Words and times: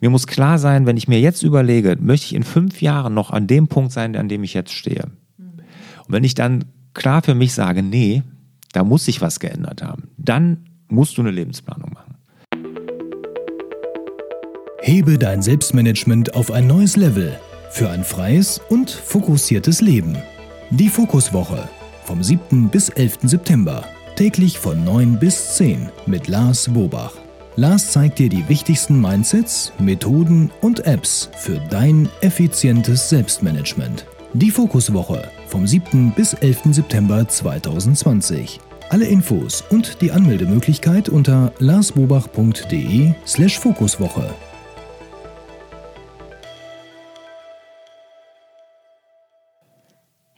mir 0.00 0.10
muss 0.10 0.26
klar 0.26 0.58
sein, 0.58 0.86
wenn 0.86 0.96
ich 0.96 1.08
mir 1.08 1.20
jetzt 1.20 1.42
überlege, 1.42 1.96
möchte 2.00 2.26
ich 2.26 2.34
in 2.34 2.42
fünf 2.42 2.80
Jahren 2.82 3.14
noch 3.14 3.30
an 3.30 3.46
dem 3.46 3.68
Punkt 3.68 3.92
sein, 3.92 4.16
an 4.16 4.28
dem 4.28 4.44
ich 4.44 4.54
jetzt 4.54 4.72
stehe. 4.72 5.04
Und 5.38 5.64
wenn 6.08 6.24
ich 6.24 6.34
dann 6.34 6.64
klar 6.94 7.22
für 7.22 7.34
mich 7.34 7.54
sage, 7.54 7.82
nee, 7.82 8.22
da 8.72 8.84
muss 8.84 9.04
sich 9.06 9.20
was 9.20 9.40
geändert 9.40 9.82
haben, 9.82 10.10
dann 10.18 10.66
musst 10.88 11.16
du 11.16 11.22
eine 11.22 11.30
Lebensplanung 11.30 11.92
machen. 11.92 12.14
Hebe 14.80 15.18
dein 15.18 15.42
Selbstmanagement 15.42 16.34
auf 16.34 16.50
ein 16.50 16.66
neues 16.66 16.96
Level 16.96 17.36
für 17.70 17.90
ein 17.90 18.04
freies 18.04 18.60
und 18.68 18.90
fokussiertes 18.90 19.80
Leben. 19.80 20.16
Die 20.70 20.88
Fokuswoche 20.88 21.68
vom 22.04 22.22
7. 22.22 22.68
bis 22.68 22.88
11. 22.90 23.18
September. 23.22 23.84
Täglich 24.14 24.58
von 24.58 24.84
9 24.84 25.18
bis 25.18 25.56
10 25.56 25.90
mit 26.06 26.28
Lars 26.28 26.72
Bobach. 26.72 27.25
Lars 27.58 27.90
zeigt 27.90 28.18
dir 28.18 28.28
die 28.28 28.46
wichtigsten 28.50 29.00
Mindsets, 29.00 29.72
Methoden 29.78 30.50
und 30.60 30.84
Apps 30.84 31.30
für 31.38 31.58
dein 31.70 32.06
effizientes 32.20 33.08
Selbstmanagement. 33.08 34.04
Die 34.34 34.50
Fokuswoche 34.50 35.26
vom 35.48 35.66
7. 35.66 36.12
bis 36.14 36.34
11. 36.34 36.64
September 36.72 37.26
2020. 37.26 38.60
Alle 38.90 39.06
Infos 39.06 39.64
und 39.70 40.02
die 40.02 40.12
Anmeldemöglichkeit 40.12 41.08
unter 41.08 41.50
larsbobach.de 41.58 43.14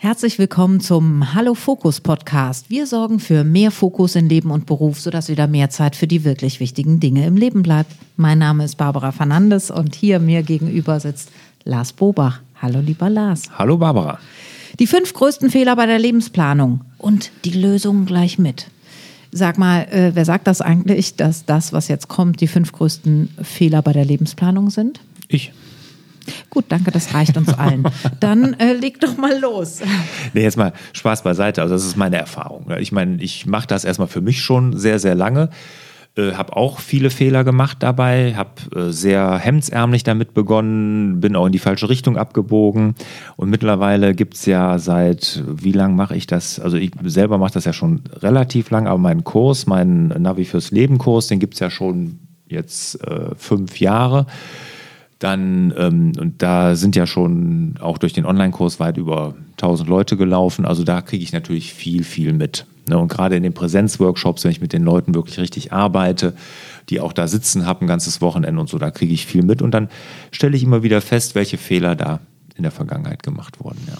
Herzlich 0.01 0.38
willkommen 0.38 0.79
zum 0.79 1.34
Hallo 1.34 1.55
Fokus 1.55 2.01
Podcast. 2.01 2.70
Wir 2.70 2.87
sorgen 2.87 3.19
für 3.19 3.43
mehr 3.43 3.73
Fokus 3.73 4.15
in 4.15 4.29
Leben 4.29 4.52
und 4.52 4.65
Beruf, 4.65 5.01
sodass 5.01 5.29
wieder 5.29 5.48
mehr 5.48 5.71
Zeit 5.71 5.97
für 5.97 6.07
die 6.07 6.23
wirklich 6.23 6.61
wichtigen 6.61 7.01
Dinge 7.01 7.27
im 7.27 7.37
Leben 7.37 7.65
bleibt. 7.65 7.91
Mein 8.16 8.38
Name 8.38 8.65
ist 8.65 8.77
Barbara 8.77 9.11
Fernandes 9.11 9.73
und 9.73 9.97
hier 9.97 10.21
mir 10.21 10.45
gegenüber 10.45 11.01
sitzt 11.01 11.33
Lars 11.65 11.93
Bobach. 11.93 12.43
Hallo 12.62 12.79
lieber 12.79 13.11
Lars. 13.11 13.51
Hallo 13.59 13.76
Barbara. 13.76 14.21
Die 14.79 14.87
fünf 14.87 15.13
größten 15.15 15.51
Fehler 15.51 15.74
bei 15.74 15.87
der 15.87 15.99
Lebensplanung 15.99 16.82
und 16.99 17.32
die 17.45 17.60
Lösungen 17.60 18.07
gleich 18.07 18.38
mit. 18.38 18.69
Sag 19.32 19.59
mal, 19.59 19.80
äh, 19.91 20.13
wer 20.15 20.24
sagt 20.24 20.46
das 20.46 20.60
eigentlich, 20.60 21.16
dass 21.16 21.45
das, 21.45 21.73
was 21.73 21.88
jetzt 21.88 22.07
kommt, 22.07 22.41
die 22.41 22.46
fünf 22.46 22.71
größten 22.71 23.30
Fehler 23.43 23.82
bei 23.82 23.93
der 23.93 24.04
Lebensplanung 24.04 24.71
sind? 24.71 25.01
Ich. 25.26 25.51
Gut, 26.51 26.66
danke, 26.68 26.90
das 26.90 27.15
reicht 27.15 27.37
uns 27.37 27.52
allen. 27.54 27.84
Dann 28.21 28.54
äh, 28.54 28.73
leg 28.73 29.01
doch 29.01 29.16
mal 29.16 29.38
los. 29.38 29.80
Nee, 30.35 30.43
jetzt 30.43 30.57
mal 30.57 30.73
Spaß 30.93 31.23
beiseite. 31.23 31.62
Also, 31.62 31.74
das 31.74 31.85
ist 31.85 31.96
meine 31.96 32.16
Erfahrung. 32.16 32.70
Ich 32.79 32.93
meine, 32.93 33.23
ich 33.23 33.46
mache 33.46 33.66
das 33.66 33.85
erstmal 33.85 34.09
für 34.09 34.20
mich 34.20 34.43
schon 34.43 34.76
sehr, 34.76 34.98
sehr 34.98 35.15
lange. 35.15 35.51
Äh, 36.18 36.32
habe 36.32 36.57
auch 36.57 36.80
viele 36.80 37.10
Fehler 37.10 37.45
gemacht 37.45 37.79
dabei, 37.80 38.35
habe 38.35 38.51
äh, 38.74 38.90
sehr 38.90 39.38
hemdsärmlich 39.38 40.02
damit 40.02 40.35
begonnen, 40.35 41.20
bin 41.20 41.37
auch 41.37 41.46
in 41.46 41.52
die 41.52 41.60
falsche 41.60 41.88
Richtung 41.88 42.16
abgebogen. 42.16 42.96
Und 43.37 43.51
mittlerweile 43.51 44.15
gibt 44.15 44.35
es 44.35 44.45
ja 44.45 44.80
seit, 44.80 45.42
wie 45.46 45.70
lange 45.70 45.95
mache 45.95 46.16
ich 46.16 46.26
das? 46.26 46.59
Also 46.59 46.76
ich 46.76 46.90
selber 47.04 47.38
mache 47.38 47.52
das 47.52 47.66
ja 47.66 47.73
schon 47.73 48.02
relativ 48.15 48.70
lang, 48.70 48.88
aber 48.88 48.98
meinen 48.98 49.23
Kurs, 49.23 49.66
meinen 49.66 50.09
Navi 50.09 50.45
fürs 50.45 50.73
Leben 50.73 50.98
Kurs, 50.98 51.29
den 51.29 51.38
gibt 51.38 51.54
es 51.54 51.60
ja 51.60 51.70
schon 51.70 52.18
jetzt 52.48 53.01
äh, 53.07 53.35
fünf 53.37 53.79
Jahre. 53.79 54.26
Dann, 55.19 55.74
ähm, 55.77 56.13
und 56.19 56.43
da 56.43 56.77
sind 56.77 56.95
ja 56.95 57.07
schon 57.07 57.74
auch 57.80 57.99
durch 57.99 58.13
den 58.13 58.24
Online-Kurs 58.24 58.79
weit 58.79 58.97
über 58.99 59.35
1000 59.52 59.88
Leute 59.88 60.16
gelaufen. 60.16 60.65
Also 60.65 60.85
da 60.85 61.01
kriege 61.02 61.25
ich 61.25 61.33
natürlich 61.33 61.75
viel, 61.75 62.05
viel 62.05 62.33
mit. 62.33 62.66
Ne? 62.88 62.99
Und 62.99 63.09
gerade 63.09 63.37
in 63.37 63.43
den 63.43 63.52
Präsenzworkshops, 63.52 64.44
wenn 64.44 64.53
ich 64.53 64.60
mit 64.60 64.72
den 64.72 64.84
Leuten 64.84 65.15
wirklich 65.15 65.38
richtig 65.38 65.72
arbeite, 65.72 66.34
die 66.88 67.00
auch 67.00 67.12
da 67.12 67.27
sitzen, 67.27 67.66
habe 67.66 67.84
ein 67.84 67.88
ganzes 67.88 68.21
Wochenende 68.21 68.60
und 68.60 68.69
so, 68.69 68.78
da 68.78 68.91
kriege 68.91 69.12
ich 69.12 69.27
viel 69.27 69.43
mit. 69.43 69.60
Und 69.60 69.72
dann 69.72 69.88
stelle 70.31 70.56
ich 70.56 70.62
immer 70.62 70.83
wieder 70.83 71.00
fest, 71.00 71.34
welche 71.34 71.59
Fehler 71.59 71.97
da 71.97 72.21
in 72.56 72.62
der 72.62 72.72
Vergangenheit 72.72 73.22
gemacht 73.22 73.62
wurden. 73.62 73.81
Ja. 73.87 73.94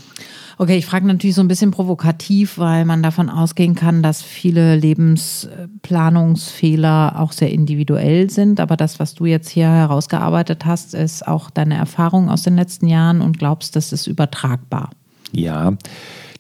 Okay, 0.60 0.76
ich 0.76 0.86
frage 0.86 1.06
natürlich 1.06 1.36
so 1.36 1.40
ein 1.40 1.46
bisschen 1.46 1.70
provokativ, 1.70 2.58
weil 2.58 2.84
man 2.84 3.00
davon 3.00 3.30
ausgehen 3.30 3.76
kann, 3.76 4.02
dass 4.02 4.22
viele 4.22 4.74
Lebensplanungsfehler 4.74 7.20
auch 7.20 7.30
sehr 7.30 7.52
individuell 7.52 8.28
sind. 8.28 8.58
Aber 8.58 8.76
das, 8.76 8.98
was 8.98 9.14
du 9.14 9.26
jetzt 9.26 9.48
hier 9.48 9.68
herausgearbeitet 9.68 10.66
hast, 10.66 10.94
ist 10.94 11.28
auch 11.28 11.50
deine 11.50 11.76
Erfahrung 11.76 12.28
aus 12.28 12.42
den 12.42 12.56
letzten 12.56 12.88
Jahren 12.88 13.20
und 13.20 13.38
glaubst, 13.38 13.76
das 13.76 13.92
ist 13.92 14.08
übertragbar. 14.08 14.91
Ja, 15.30 15.74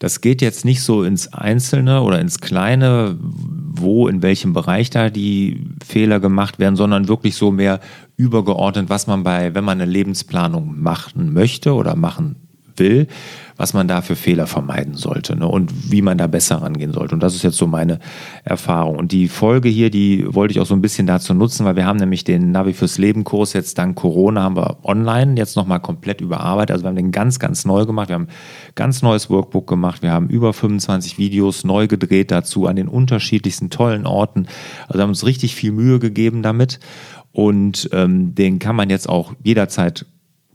das 0.00 0.20
geht 0.20 0.42
jetzt 0.42 0.64
nicht 0.64 0.82
so 0.82 1.04
ins 1.04 1.32
Einzelne 1.32 2.02
oder 2.02 2.20
ins 2.20 2.40
Kleine, 2.40 3.16
wo, 3.20 4.08
in 4.08 4.20
welchem 4.22 4.52
Bereich 4.52 4.90
da 4.90 5.10
die 5.10 5.64
Fehler 5.86 6.18
gemacht 6.18 6.58
werden, 6.58 6.74
sondern 6.74 7.06
wirklich 7.06 7.36
so 7.36 7.52
mehr 7.52 7.78
übergeordnet, 8.16 8.90
was 8.90 9.06
man 9.06 9.22
bei, 9.22 9.54
wenn 9.54 9.62
man 9.62 9.80
eine 9.80 9.88
Lebensplanung 9.88 10.80
machen 10.80 11.32
möchte 11.32 11.74
oder 11.74 11.94
machen 11.94 12.34
will, 12.76 13.06
was 13.58 13.74
man 13.74 13.88
da 13.88 14.00
für 14.00 14.16
Fehler 14.16 14.46
vermeiden 14.46 14.94
sollte 14.94 15.36
ne? 15.36 15.46
und 15.46 15.92
wie 15.92 16.00
man 16.00 16.16
da 16.16 16.28
besser 16.28 16.62
rangehen 16.62 16.92
sollte. 16.92 17.14
Und 17.14 17.22
das 17.22 17.34
ist 17.34 17.42
jetzt 17.42 17.56
so 17.56 17.66
meine 17.66 17.98
Erfahrung. 18.44 18.96
Und 18.96 19.10
die 19.10 19.26
Folge 19.26 19.68
hier, 19.68 19.90
die 19.90 20.24
wollte 20.32 20.52
ich 20.52 20.60
auch 20.60 20.66
so 20.66 20.74
ein 20.74 20.80
bisschen 20.80 21.08
dazu 21.08 21.34
nutzen, 21.34 21.66
weil 21.66 21.74
wir 21.74 21.84
haben 21.84 21.98
nämlich 21.98 22.22
den 22.22 22.52
Navi 22.52 22.72
fürs 22.72 22.98
Leben 22.98 23.24
Kurs 23.24 23.52
jetzt 23.52 23.76
dank 23.76 23.96
Corona 23.96 24.44
haben 24.44 24.56
wir 24.56 24.78
online 24.84 25.34
jetzt 25.36 25.56
nochmal 25.56 25.80
komplett 25.80 26.20
überarbeitet. 26.20 26.70
Also 26.70 26.84
wir 26.84 26.90
haben 26.90 26.96
den 26.96 27.10
ganz, 27.10 27.40
ganz 27.40 27.64
neu 27.64 27.84
gemacht. 27.84 28.08
Wir 28.08 28.14
haben 28.14 28.28
ganz 28.76 29.02
neues 29.02 29.28
Workbook 29.28 29.66
gemacht. 29.66 30.02
Wir 30.02 30.12
haben 30.12 30.28
über 30.28 30.52
25 30.52 31.18
Videos 31.18 31.64
neu 31.64 31.88
gedreht 31.88 32.30
dazu 32.30 32.68
an 32.68 32.76
den 32.76 32.86
unterschiedlichsten 32.86 33.70
tollen 33.70 34.06
Orten. 34.06 34.46
Also 34.86 35.02
haben 35.02 35.10
uns 35.10 35.26
richtig 35.26 35.56
viel 35.56 35.72
Mühe 35.72 35.98
gegeben 35.98 36.44
damit. 36.44 36.78
Und 37.32 37.90
ähm, 37.92 38.36
den 38.36 38.60
kann 38.60 38.76
man 38.76 38.88
jetzt 38.88 39.08
auch 39.08 39.34
jederzeit 39.42 40.06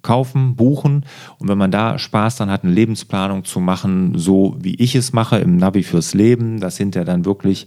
kaufen, 0.04 0.56
buchen. 0.56 1.06
Und 1.40 1.48
wenn 1.48 1.58
man 1.58 1.72
da 1.72 1.98
Spaß 1.98 2.36
dann 2.36 2.52
hat, 2.52 2.64
eine 2.64 2.74
Lebensplanung 2.74 3.44
zu 3.44 3.60
machen, 3.60 4.14
so 4.16 4.56
wie 4.60 4.76
ich 4.76 4.96
es 4.96 5.14
mache 5.14 5.40
im 5.40 5.58
Navi 5.58 5.82
fürs 5.82 6.14
Leben, 6.14 6.60
das 6.60 6.78
hinterher 6.78 7.06
dann 7.06 7.26
wirklich 7.26 7.66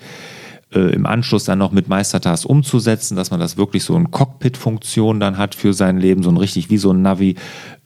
äh, 0.72 0.94
im 0.94 1.06
Anschluss 1.06 1.44
dann 1.44 1.58
noch 1.58 1.72
mit 1.72 1.88
Meistertask 1.88 2.48
umzusetzen, 2.48 3.16
dass 3.16 3.30
man 3.30 3.41
das 3.41 3.56
wirklich 3.56 3.84
so 3.84 3.94
eine 3.94 4.06
Cockpit-Funktion 4.06 5.20
dann 5.20 5.38
hat 5.38 5.54
für 5.54 5.72
sein 5.72 5.98
Leben, 5.98 6.22
so 6.22 6.30
ein 6.30 6.36
richtig 6.36 6.70
wie 6.70 6.78
so 6.78 6.92
ein 6.92 7.02
Navi, 7.02 7.36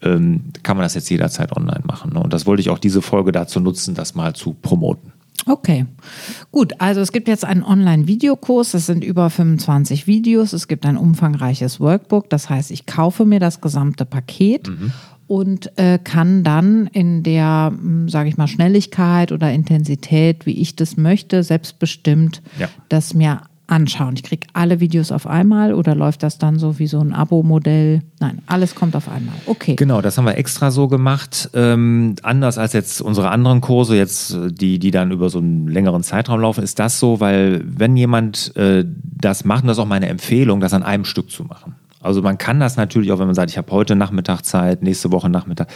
ähm, 0.02 0.44
kann 0.62 0.76
man 0.76 0.84
das 0.84 0.94
jetzt 0.94 1.10
jederzeit 1.10 1.56
online 1.56 1.84
machen. 1.86 2.12
Ne? 2.12 2.20
Und 2.20 2.32
das 2.32 2.46
wollte 2.46 2.60
ich 2.60 2.70
auch 2.70 2.78
diese 2.78 3.02
Folge 3.02 3.32
dazu 3.32 3.60
nutzen, 3.60 3.94
das 3.94 4.14
mal 4.14 4.34
zu 4.34 4.54
promoten. 4.54 5.12
Okay, 5.46 5.86
gut. 6.50 6.74
Also 6.78 7.00
es 7.00 7.12
gibt 7.12 7.28
jetzt 7.28 7.44
einen 7.44 7.62
Online-Videokurs. 7.62 8.72
Das 8.72 8.86
sind 8.86 9.04
über 9.04 9.30
25 9.30 10.06
Videos. 10.06 10.52
Es 10.52 10.68
gibt 10.68 10.84
ein 10.86 10.96
umfangreiches 10.96 11.80
Workbook. 11.80 12.28
Das 12.30 12.50
heißt, 12.50 12.70
ich 12.70 12.86
kaufe 12.86 13.24
mir 13.24 13.40
das 13.40 13.60
gesamte 13.60 14.04
Paket 14.04 14.68
mhm. 14.68 14.92
und 15.26 15.78
äh, 15.78 15.98
kann 16.02 16.44
dann 16.44 16.86
in 16.88 17.22
der, 17.22 17.72
hm, 17.72 18.08
sage 18.08 18.28
ich 18.28 18.36
mal, 18.36 18.48
Schnelligkeit 18.48 19.32
oder 19.32 19.52
Intensität, 19.52 20.46
wie 20.46 20.60
ich 20.60 20.76
das 20.76 20.96
möchte, 20.96 21.42
selbstbestimmt 21.42 22.42
ja. 22.58 22.68
das 22.88 23.14
mir 23.14 23.42
anschauen. 23.70 24.14
Ich 24.16 24.22
kriege 24.22 24.46
alle 24.52 24.80
Videos 24.80 25.12
auf 25.12 25.26
einmal 25.26 25.72
oder 25.72 25.94
läuft 25.94 26.22
das 26.22 26.38
dann 26.38 26.58
so 26.58 26.78
wie 26.78 26.86
so 26.86 27.00
ein 27.00 27.12
Abo-Modell? 27.12 28.02
Nein, 28.18 28.42
alles 28.46 28.74
kommt 28.74 28.96
auf 28.96 29.08
einmal. 29.08 29.34
Okay. 29.46 29.76
Genau, 29.76 30.00
das 30.00 30.18
haben 30.18 30.24
wir 30.24 30.36
extra 30.36 30.70
so 30.70 30.88
gemacht. 30.88 31.50
Ähm, 31.54 32.16
anders 32.22 32.58
als 32.58 32.72
jetzt 32.72 33.00
unsere 33.00 33.30
anderen 33.30 33.60
Kurse, 33.60 33.96
jetzt 33.96 34.36
die, 34.50 34.78
die 34.78 34.90
dann 34.90 35.10
über 35.12 35.30
so 35.30 35.38
einen 35.38 35.68
längeren 35.68 36.02
Zeitraum 36.02 36.40
laufen, 36.40 36.64
ist 36.64 36.78
das 36.78 36.98
so, 36.98 37.20
weil 37.20 37.62
wenn 37.64 37.96
jemand 37.96 38.54
äh, 38.56 38.84
das 39.02 39.44
macht, 39.44 39.62
und 39.62 39.68
das 39.68 39.76
ist 39.78 39.82
auch 39.82 39.86
meine 39.86 40.08
Empfehlung, 40.08 40.60
das 40.60 40.74
an 40.74 40.82
einem 40.82 41.04
Stück 41.04 41.30
zu 41.30 41.44
machen. 41.44 41.76
Also 42.02 42.22
man 42.22 42.38
kann 42.38 42.60
das 42.60 42.76
natürlich 42.76 43.12
auch, 43.12 43.18
wenn 43.18 43.26
man 43.26 43.34
sagt, 43.34 43.50
ich 43.50 43.58
habe 43.58 43.70
heute 43.72 43.94
Nachmittag 43.94 44.42
Zeit, 44.42 44.82
nächste 44.82 45.12
Woche 45.12 45.28
Nachmittag, 45.28 45.68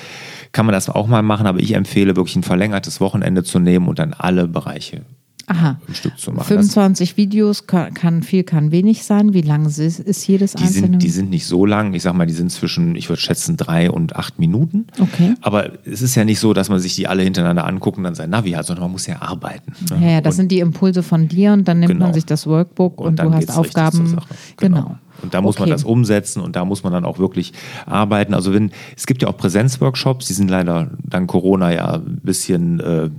kann 0.52 0.64
man 0.64 0.72
das 0.72 0.88
auch 0.88 1.06
mal 1.06 1.22
machen, 1.22 1.46
aber 1.46 1.60
ich 1.60 1.74
empfehle 1.74 2.16
wirklich 2.16 2.36
ein 2.36 2.42
verlängertes 2.42 3.00
Wochenende 3.00 3.44
zu 3.44 3.58
nehmen 3.58 3.88
und 3.88 3.98
dann 3.98 4.14
alle 4.14 4.48
Bereiche 4.48 5.02
Aha. 5.46 5.78
ein 5.86 5.94
Stück 5.94 6.18
zu 6.18 6.32
machen. 6.32 6.46
25 6.46 7.10
das, 7.10 7.16
Videos 7.16 7.66
kann, 7.66 7.92
kann, 7.94 8.22
viel, 8.22 8.44
kann 8.44 8.70
wenig 8.70 9.04
sein. 9.04 9.34
Wie 9.34 9.42
lang 9.42 9.66
ist, 9.66 9.78
ist 9.78 10.26
jedes 10.26 10.54
die 10.54 10.64
einzelne? 10.64 10.86
Sind, 10.86 11.02
die 11.02 11.10
sind 11.10 11.30
nicht 11.30 11.46
so 11.46 11.66
lang. 11.66 11.94
Ich 11.94 12.02
sag 12.02 12.14
mal, 12.14 12.26
die 12.26 12.32
sind 12.32 12.50
zwischen, 12.50 12.96
ich 12.96 13.08
würde 13.08 13.20
schätzen, 13.20 13.56
drei 13.56 13.90
und 13.90 14.16
acht 14.16 14.38
Minuten. 14.38 14.86
Okay. 14.98 15.34
Aber 15.40 15.70
es 15.84 16.02
ist 16.02 16.14
ja 16.14 16.24
nicht 16.24 16.40
so, 16.40 16.52
dass 16.54 16.68
man 16.68 16.78
sich 16.78 16.94
die 16.94 17.06
alle 17.06 17.22
hintereinander 17.22 17.66
anguckt 17.66 17.98
und 17.98 18.04
dann 18.04 18.14
sein 18.14 18.30
Navi 18.30 18.52
hat, 18.52 18.66
sondern 18.66 18.84
man 18.84 18.92
muss 18.92 19.06
ja 19.06 19.20
arbeiten. 19.22 19.72
Ne? 19.90 19.98
Ja, 20.00 20.10
ja 20.12 20.20
das 20.20 20.34
und, 20.34 20.36
sind 20.36 20.52
die 20.52 20.60
Impulse 20.60 21.02
von 21.02 21.28
dir 21.28 21.52
und 21.52 21.68
dann 21.68 21.80
nimmt 21.80 21.92
genau. 21.92 22.06
man 22.06 22.14
sich 22.14 22.26
das 22.26 22.46
Workbook 22.46 23.00
und, 23.00 23.20
und 23.20 23.20
du 23.20 23.32
hast 23.32 23.56
Aufgaben. 23.56 24.16
Genau. 24.56 24.76
genau. 24.76 24.98
Und 25.22 25.32
da 25.32 25.40
muss 25.40 25.56
okay. 25.56 25.62
man 25.62 25.70
das 25.70 25.84
umsetzen 25.84 26.42
und 26.42 26.56
da 26.56 26.64
muss 26.64 26.82
man 26.82 26.92
dann 26.92 27.04
auch 27.04 27.18
wirklich 27.18 27.52
arbeiten. 27.86 28.34
Also 28.34 28.52
wenn, 28.52 28.72
es 28.96 29.06
gibt 29.06 29.22
ja 29.22 29.28
auch 29.28 29.36
Präsenzworkshops, 29.36 30.26
die 30.26 30.32
sind 30.32 30.50
leider 30.50 30.90
dank 31.02 31.30
Corona 31.30 31.72
ja 31.72 31.94
ein 31.94 32.20
bisschen 32.22 32.80
äh, 32.80 33.10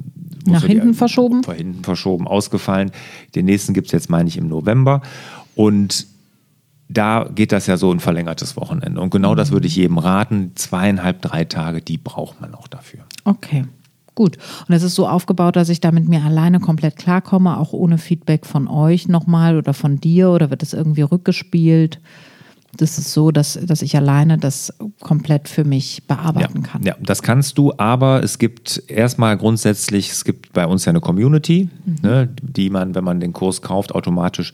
nach 0.45 0.63
hinten 0.65 0.91
die, 0.91 0.97
verschoben? 0.97 1.43
Vor 1.43 1.53
hinten 1.53 1.83
verschoben, 1.83 2.27
ausgefallen. 2.27 2.91
Den 3.35 3.45
nächsten 3.45 3.73
gibt 3.73 3.87
es 3.87 3.91
jetzt, 3.91 4.09
meine 4.09 4.29
ich, 4.29 4.37
im 4.37 4.47
November. 4.47 5.01
Und 5.55 6.07
da 6.87 7.27
geht 7.33 7.51
das 7.51 7.67
ja 7.67 7.77
so 7.77 7.91
ein 7.91 7.99
verlängertes 7.99 8.55
Wochenende. 8.57 9.01
Und 9.01 9.09
genau 9.09 9.35
das 9.35 9.51
würde 9.51 9.67
ich 9.67 9.75
jedem 9.75 9.97
raten. 9.97 10.51
Zweieinhalb, 10.55 11.21
drei 11.21 11.45
Tage, 11.45 11.81
die 11.81 11.97
braucht 11.97 12.41
man 12.41 12.53
auch 12.53 12.67
dafür. 12.67 13.01
Okay. 13.23 13.65
Gut. 14.13 14.37
Und 14.67 14.73
es 14.73 14.81
ist 14.81 14.95
so 14.95 15.07
aufgebaut, 15.07 15.57
dass 15.57 15.67
ich 15.67 15.81
da 15.81 15.91
mit 15.91 16.07
mir 16.07 16.23
alleine 16.23 16.61
komplett 16.61 16.95
klarkomme, 16.95 17.57
auch 17.57 17.73
ohne 17.73 17.97
Feedback 17.97 18.45
von 18.45 18.69
euch 18.69 19.09
nochmal 19.09 19.57
oder 19.57 19.73
von 19.73 19.99
dir 19.99 20.29
oder 20.29 20.49
wird 20.49 20.63
es 20.63 20.73
irgendwie 20.73 21.01
rückgespielt? 21.01 21.99
Das 22.77 22.97
ist 22.97 23.13
so, 23.13 23.31
dass, 23.31 23.59
dass 23.61 23.81
ich 23.81 23.95
alleine 23.95 24.37
das 24.37 24.73
komplett 25.01 25.47
für 25.47 25.63
mich 25.63 26.03
bearbeiten 26.07 26.61
ja, 26.63 26.69
kann. 26.69 26.83
Ja, 26.83 26.95
das 27.01 27.21
kannst 27.23 27.57
du, 27.57 27.73
aber 27.77 28.23
es 28.23 28.37
gibt 28.37 28.83
erstmal 28.87 29.37
grundsätzlich, 29.37 30.11
es 30.11 30.25
gibt 30.25 30.53
bei 30.53 30.65
uns 30.65 30.85
ja 30.85 30.91
eine 30.91 31.01
Community, 31.01 31.69
mhm. 31.85 31.97
ne, 32.01 32.29
die 32.41 32.69
man, 32.69 32.95
wenn 32.95 33.03
man 33.03 33.19
den 33.19 33.33
Kurs 33.33 33.61
kauft, 33.61 33.93
automatisch 33.93 34.53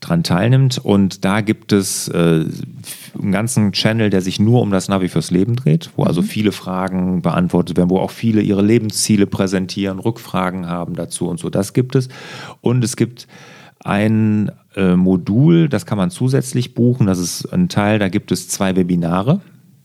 dran 0.00 0.22
teilnimmt. 0.22 0.78
Und 0.78 1.24
da 1.24 1.40
gibt 1.40 1.72
es 1.72 2.08
äh, 2.08 2.44
einen 3.20 3.32
ganzen 3.32 3.72
Channel, 3.72 4.10
der 4.10 4.20
sich 4.20 4.40
nur 4.40 4.60
um 4.60 4.70
das 4.70 4.88
Navi 4.88 5.08
fürs 5.08 5.30
Leben 5.30 5.56
dreht, 5.56 5.90
wo 5.96 6.04
also 6.04 6.22
mhm. 6.22 6.26
viele 6.26 6.52
Fragen 6.52 7.22
beantwortet 7.22 7.76
werden, 7.76 7.90
wo 7.90 7.98
auch 7.98 8.10
viele 8.10 8.42
ihre 8.42 8.62
Lebensziele 8.62 9.26
präsentieren, 9.26 9.98
Rückfragen 9.98 10.66
haben 10.66 10.94
dazu 10.94 11.28
und 11.28 11.38
so. 11.38 11.50
Das 11.50 11.72
gibt 11.72 11.94
es. 11.94 12.08
Und 12.60 12.84
es 12.84 12.96
gibt 12.96 13.26
ein 13.84 14.50
äh, 14.76 14.96
Modul, 14.96 15.68
das 15.68 15.86
kann 15.86 15.98
man 15.98 16.10
zusätzlich 16.10 16.74
buchen. 16.74 17.06
Das 17.06 17.18
ist 17.18 17.46
ein 17.52 17.68
Teil, 17.68 17.98
da 17.98 18.08
gibt 18.08 18.32
es 18.32 18.48
zwei 18.48 18.76
Webinare 18.76 19.40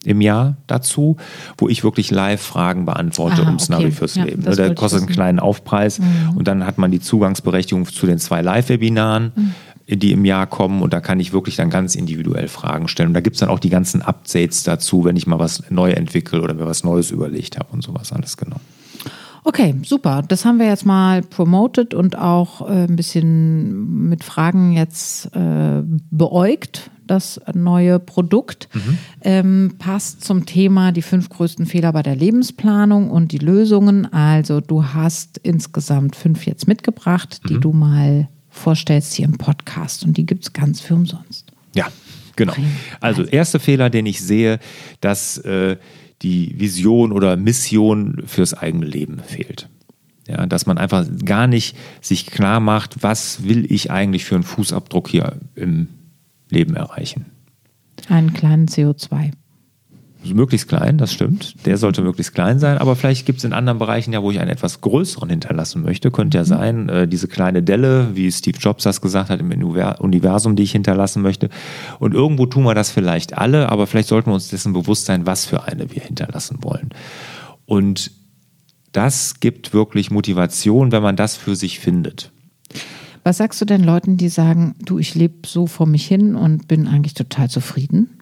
im 0.05 0.21
Jahr 0.21 0.57
dazu, 0.67 1.17
wo 1.57 1.67
ich 1.67 1.83
wirklich 1.83 2.11
Live-Fragen 2.11 2.85
beantworte 2.85 3.41
Aha, 3.41 3.47
ums 3.47 3.69
okay. 3.69 3.81
Navi 3.81 3.91
fürs 3.91 4.15
ja, 4.15 4.23
Leben. 4.23 4.43
Der 4.43 4.75
kostet 4.75 5.01
einen 5.01 5.09
kleinen 5.09 5.39
Aufpreis 5.39 5.99
mhm. 5.99 6.37
und 6.37 6.47
dann 6.47 6.65
hat 6.65 6.77
man 6.77 6.91
die 6.91 6.99
Zugangsberechtigung 6.99 7.85
zu 7.85 8.05
den 8.05 8.19
zwei 8.19 8.41
Live-Webinaren. 8.41 9.31
Mhm 9.35 9.53
die 9.89 10.11
im 10.11 10.25
Jahr 10.25 10.47
kommen 10.47 10.81
und 10.81 10.91
da 10.91 10.99
kann 10.99 11.17
ich 11.21 11.31
wirklich 11.31 11.55
dann 11.55 11.69
ganz 11.69 11.95
individuell 11.95 12.49
Fragen 12.49 12.89
stellen. 12.89 13.07
Und 13.07 13.13
da 13.13 13.21
gibt 13.21 13.37
es 13.37 13.39
dann 13.39 13.47
auch 13.47 13.59
die 13.59 13.69
ganzen 13.69 14.01
Updates 14.01 14.63
dazu, 14.63 15.05
wenn 15.05 15.15
ich 15.15 15.27
mal 15.27 15.39
was 15.39 15.63
neu 15.69 15.91
entwickle 15.91 16.41
oder 16.41 16.53
mir 16.53 16.65
was 16.65 16.83
Neues 16.83 17.09
überlegt 17.09 17.57
habe 17.57 17.69
und 17.71 17.83
sowas 17.83 18.11
alles 18.11 18.35
genau. 18.35 18.59
Okay, 19.47 19.75
super. 19.81 20.23
Das 20.27 20.43
haben 20.43 20.59
wir 20.59 20.67
jetzt 20.67 20.85
mal 20.85 21.21
promoted 21.21 21.93
und 21.93 22.17
auch 22.17 22.67
äh, 22.69 22.83
ein 22.83 22.97
bisschen 22.97 24.09
mit 24.09 24.25
Fragen 24.25 24.73
jetzt 24.73 25.33
äh, 25.33 25.83
beäugt. 26.11 26.91
Das 27.05 27.39
neue 27.53 27.97
Produkt 27.99 28.67
mhm. 28.73 28.97
ähm, 29.21 29.75
passt 29.79 30.25
zum 30.25 30.45
Thema 30.45 30.91
die 30.91 31.01
fünf 31.01 31.29
größten 31.29 31.65
Fehler 31.65 31.93
bei 31.93 32.03
der 32.03 32.17
Lebensplanung 32.17 33.09
und 33.09 33.31
die 33.31 33.37
Lösungen. 33.37 34.11
Also 34.11 34.59
du 34.59 34.83
hast 34.83 35.37
insgesamt 35.37 36.17
fünf 36.17 36.45
jetzt 36.45 36.67
mitgebracht, 36.67 37.39
die 37.47 37.53
mhm. 37.53 37.61
du 37.61 37.71
mal 37.71 38.27
vorstellst 38.49 39.13
hier 39.13 39.27
im 39.27 39.37
Podcast 39.37 40.03
und 40.03 40.17
die 40.17 40.25
gibt 40.25 40.43
es 40.43 40.51
ganz 40.51 40.81
für 40.81 40.95
umsonst. 40.95 41.53
Ja, 41.73 41.87
genau. 42.35 42.53
Also 42.99 43.23
erster 43.23 43.61
Fehler, 43.61 43.89
den 43.89 44.07
ich 44.07 44.21
sehe, 44.21 44.59
dass 44.99 45.37
äh, 45.37 45.77
die 46.21 46.59
Vision 46.59 47.11
oder 47.11 47.37
Mission 47.37 48.23
fürs 48.25 48.53
eigene 48.53 48.85
Leben 48.85 49.19
fehlt. 49.19 49.69
Ja, 50.27 50.45
dass 50.45 50.65
man 50.65 50.77
einfach 50.77 51.05
gar 51.23 51.47
nicht 51.47 51.77
sich 52.01 52.25
klar 52.25 52.59
macht, 52.59 53.01
was 53.01 53.43
will 53.47 53.71
ich 53.71 53.91
eigentlich 53.91 54.25
für 54.25 54.35
einen 54.35 54.43
Fußabdruck 54.43 55.07
hier 55.07 55.37
im 55.55 55.87
Leben 56.49 56.75
erreichen. 56.75 57.25
Einen 58.09 58.33
kleinen 58.33 58.67
CO2 58.67 59.31
möglichst 60.33 60.67
klein, 60.67 60.97
das 60.97 61.13
stimmt. 61.13 61.65
Der 61.65 61.77
sollte 61.77 62.01
möglichst 62.01 62.33
klein 62.33 62.59
sein, 62.59 62.77
aber 62.77 62.95
vielleicht 62.95 63.25
gibt 63.25 63.39
es 63.39 63.45
in 63.45 63.53
anderen 63.53 63.79
Bereichen 63.79 64.13
ja, 64.13 64.21
wo 64.21 64.31
ich 64.31 64.39
einen 64.39 64.49
etwas 64.49 64.81
größeren 64.81 65.29
hinterlassen 65.29 65.83
möchte. 65.83 66.11
Könnte 66.11 66.37
ja 66.37 66.43
mhm. 66.43 66.47
sein, 66.47 66.89
äh, 66.89 67.07
diese 67.07 67.27
kleine 67.27 67.63
Delle, 67.63 68.15
wie 68.15 68.31
Steve 68.31 68.57
Jobs 68.57 68.83
das 68.83 69.01
gesagt 69.01 69.29
hat, 69.29 69.39
im 69.39 69.51
Universum, 69.51 70.55
die 70.55 70.63
ich 70.63 70.71
hinterlassen 70.71 71.21
möchte. 71.21 71.49
Und 71.99 72.13
irgendwo 72.13 72.45
tun 72.45 72.63
wir 72.63 72.75
das 72.75 72.91
vielleicht 72.91 73.37
alle, 73.37 73.69
aber 73.69 73.87
vielleicht 73.87 74.09
sollten 74.09 74.29
wir 74.29 74.35
uns 74.35 74.49
dessen 74.49 74.73
bewusst 74.73 75.05
sein, 75.05 75.25
was 75.25 75.45
für 75.45 75.63
eine 75.63 75.91
wir 75.93 76.01
hinterlassen 76.01 76.59
wollen. 76.61 76.89
Und 77.65 78.11
das 78.91 79.39
gibt 79.39 79.73
wirklich 79.73 80.11
Motivation, 80.11 80.91
wenn 80.91 81.03
man 81.03 81.15
das 81.15 81.35
für 81.35 81.55
sich 81.55 81.79
findet. 81.79 82.31
Was 83.23 83.37
sagst 83.37 83.59
du 83.59 83.65
denn 83.65 83.83
Leuten, 83.83 84.15
die 84.15 84.29
sagen, 84.29 84.75
du, 84.79 84.99
ich 84.99 85.13
lebe 85.13 85.45
so 85.45 85.67
vor 85.67 85.85
mich 85.85 86.07
hin 86.07 86.35
und 86.35 86.69
bin 86.69 86.87
eigentlich 86.87 87.13
total 87.13 87.49
zufrieden? 87.49 88.16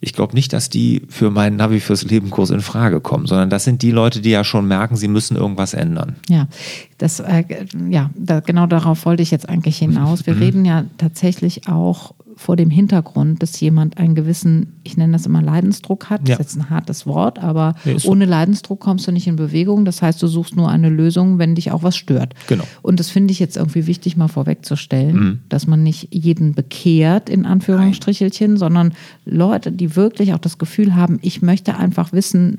Ich 0.00 0.14
glaube 0.14 0.34
nicht, 0.34 0.52
dass 0.52 0.70
die 0.70 1.02
für 1.08 1.30
meinen 1.30 1.56
Navi 1.56 1.80
fürs 1.80 2.04
Leben 2.04 2.30
Kurs 2.30 2.50
in 2.50 2.60
Frage 2.60 3.00
kommen, 3.00 3.26
sondern 3.26 3.50
das 3.50 3.64
sind 3.64 3.82
die 3.82 3.90
Leute, 3.90 4.20
die 4.20 4.30
ja 4.30 4.44
schon 4.44 4.66
merken, 4.66 4.96
sie 4.96 5.08
müssen 5.08 5.36
irgendwas 5.36 5.74
ändern. 5.74 6.16
Ja, 6.28 6.48
das, 6.96 7.20
äh, 7.20 7.44
ja, 7.88 8.10
da, 8.16 8.40
genau 8.40 8.66
darauf 8.66 9.04
wollte 9.04 9.22
ich 9.22 9.30
jetzt 9.30 9.48
eigentlich 9.48 9.78
hinaus. 9.78 10.26
Wir 10.26 10.34
mhm. 10.34 10.42
reden 10.42 10.64
ja 10.64 10.84
tatsächlich 10.96 11.68
auch 11.68 12.14
vor 12.40 12.56
dem 12.56 12.70
Hintergrund, 12.70 13.42
dass 13.42 13.60
jemand 13.60 13.98
einen 13.98 14.14
gewissen, 14.14 14.80
ich 14.82 14.96
nenne 14.96 15.12
das 15.12 15.26
immer 15.26 15.42
Leidensdruck 15.42 16.08
hat. 16.08 16.22
Das 16.22 16.28
ja. 16.30 16.34
ist 16.36 16.40
jetzt 16.40 16.56
ein 16.56 16.70
hartes 16.70 17.06
Wort, 17.06 17.38
aber 17.38 17.74
nee, 17.84 17.96
ohne 18.04 18.24
so. 18.24 18.30
Leidensdruck 18.30 18.80
kommst 18.80 19.06
du 19.06 19.12
nicht 19.12 19.26
in 19.26 19.36
Bewegung. 19.36 19.84
Das 19.84 20.00
heißt, 20.00 20.22
du 20.22 20.26
suchst 20.26 20.56
nur 20.56 20.70
eine 20.70 20.88
Lösung, 20.88 21.38
wenn 21.38 21.54
dich 21.54 21.70
auch 21.70 21.82
was 21.82 21.98
stört. 21.98 22.32
Genau. 22.46 22.64
Und 22.80 22.98
das 22.98 23.10
finde 23.10 23.32
ich 23.32 23.40
jetzt 23.40 23.58
irgendwie 23.58 23.86
wichtig, 23.86 24.16
mal 24.16 24.28
vorwegzustellen, 24.28 25.16
mhm. 25.16 25.38
dass 25.50 25.66
man 25.66 25.82
nicht 25.82 26.14
jeden 26.14 26.54
bekehrt, 26.54 27.28
in 27.28 27.44
Anführungsstrichelchen, 27.44 28.52
Nein. 28.52 28.58
sondern 28.58 28.94
Leute, 29.26 29.70
die 29.70 29.94
wirklich 29.94 30.32
auch 30.32 30.38
das 30.38 30.56
Gefühl 30.56 30.94
haben, 30.94 31.18
ich 31.20 31.42
möchte 31.42 31.76
einfach 31.76 32.14
wissen, 32.14 32.56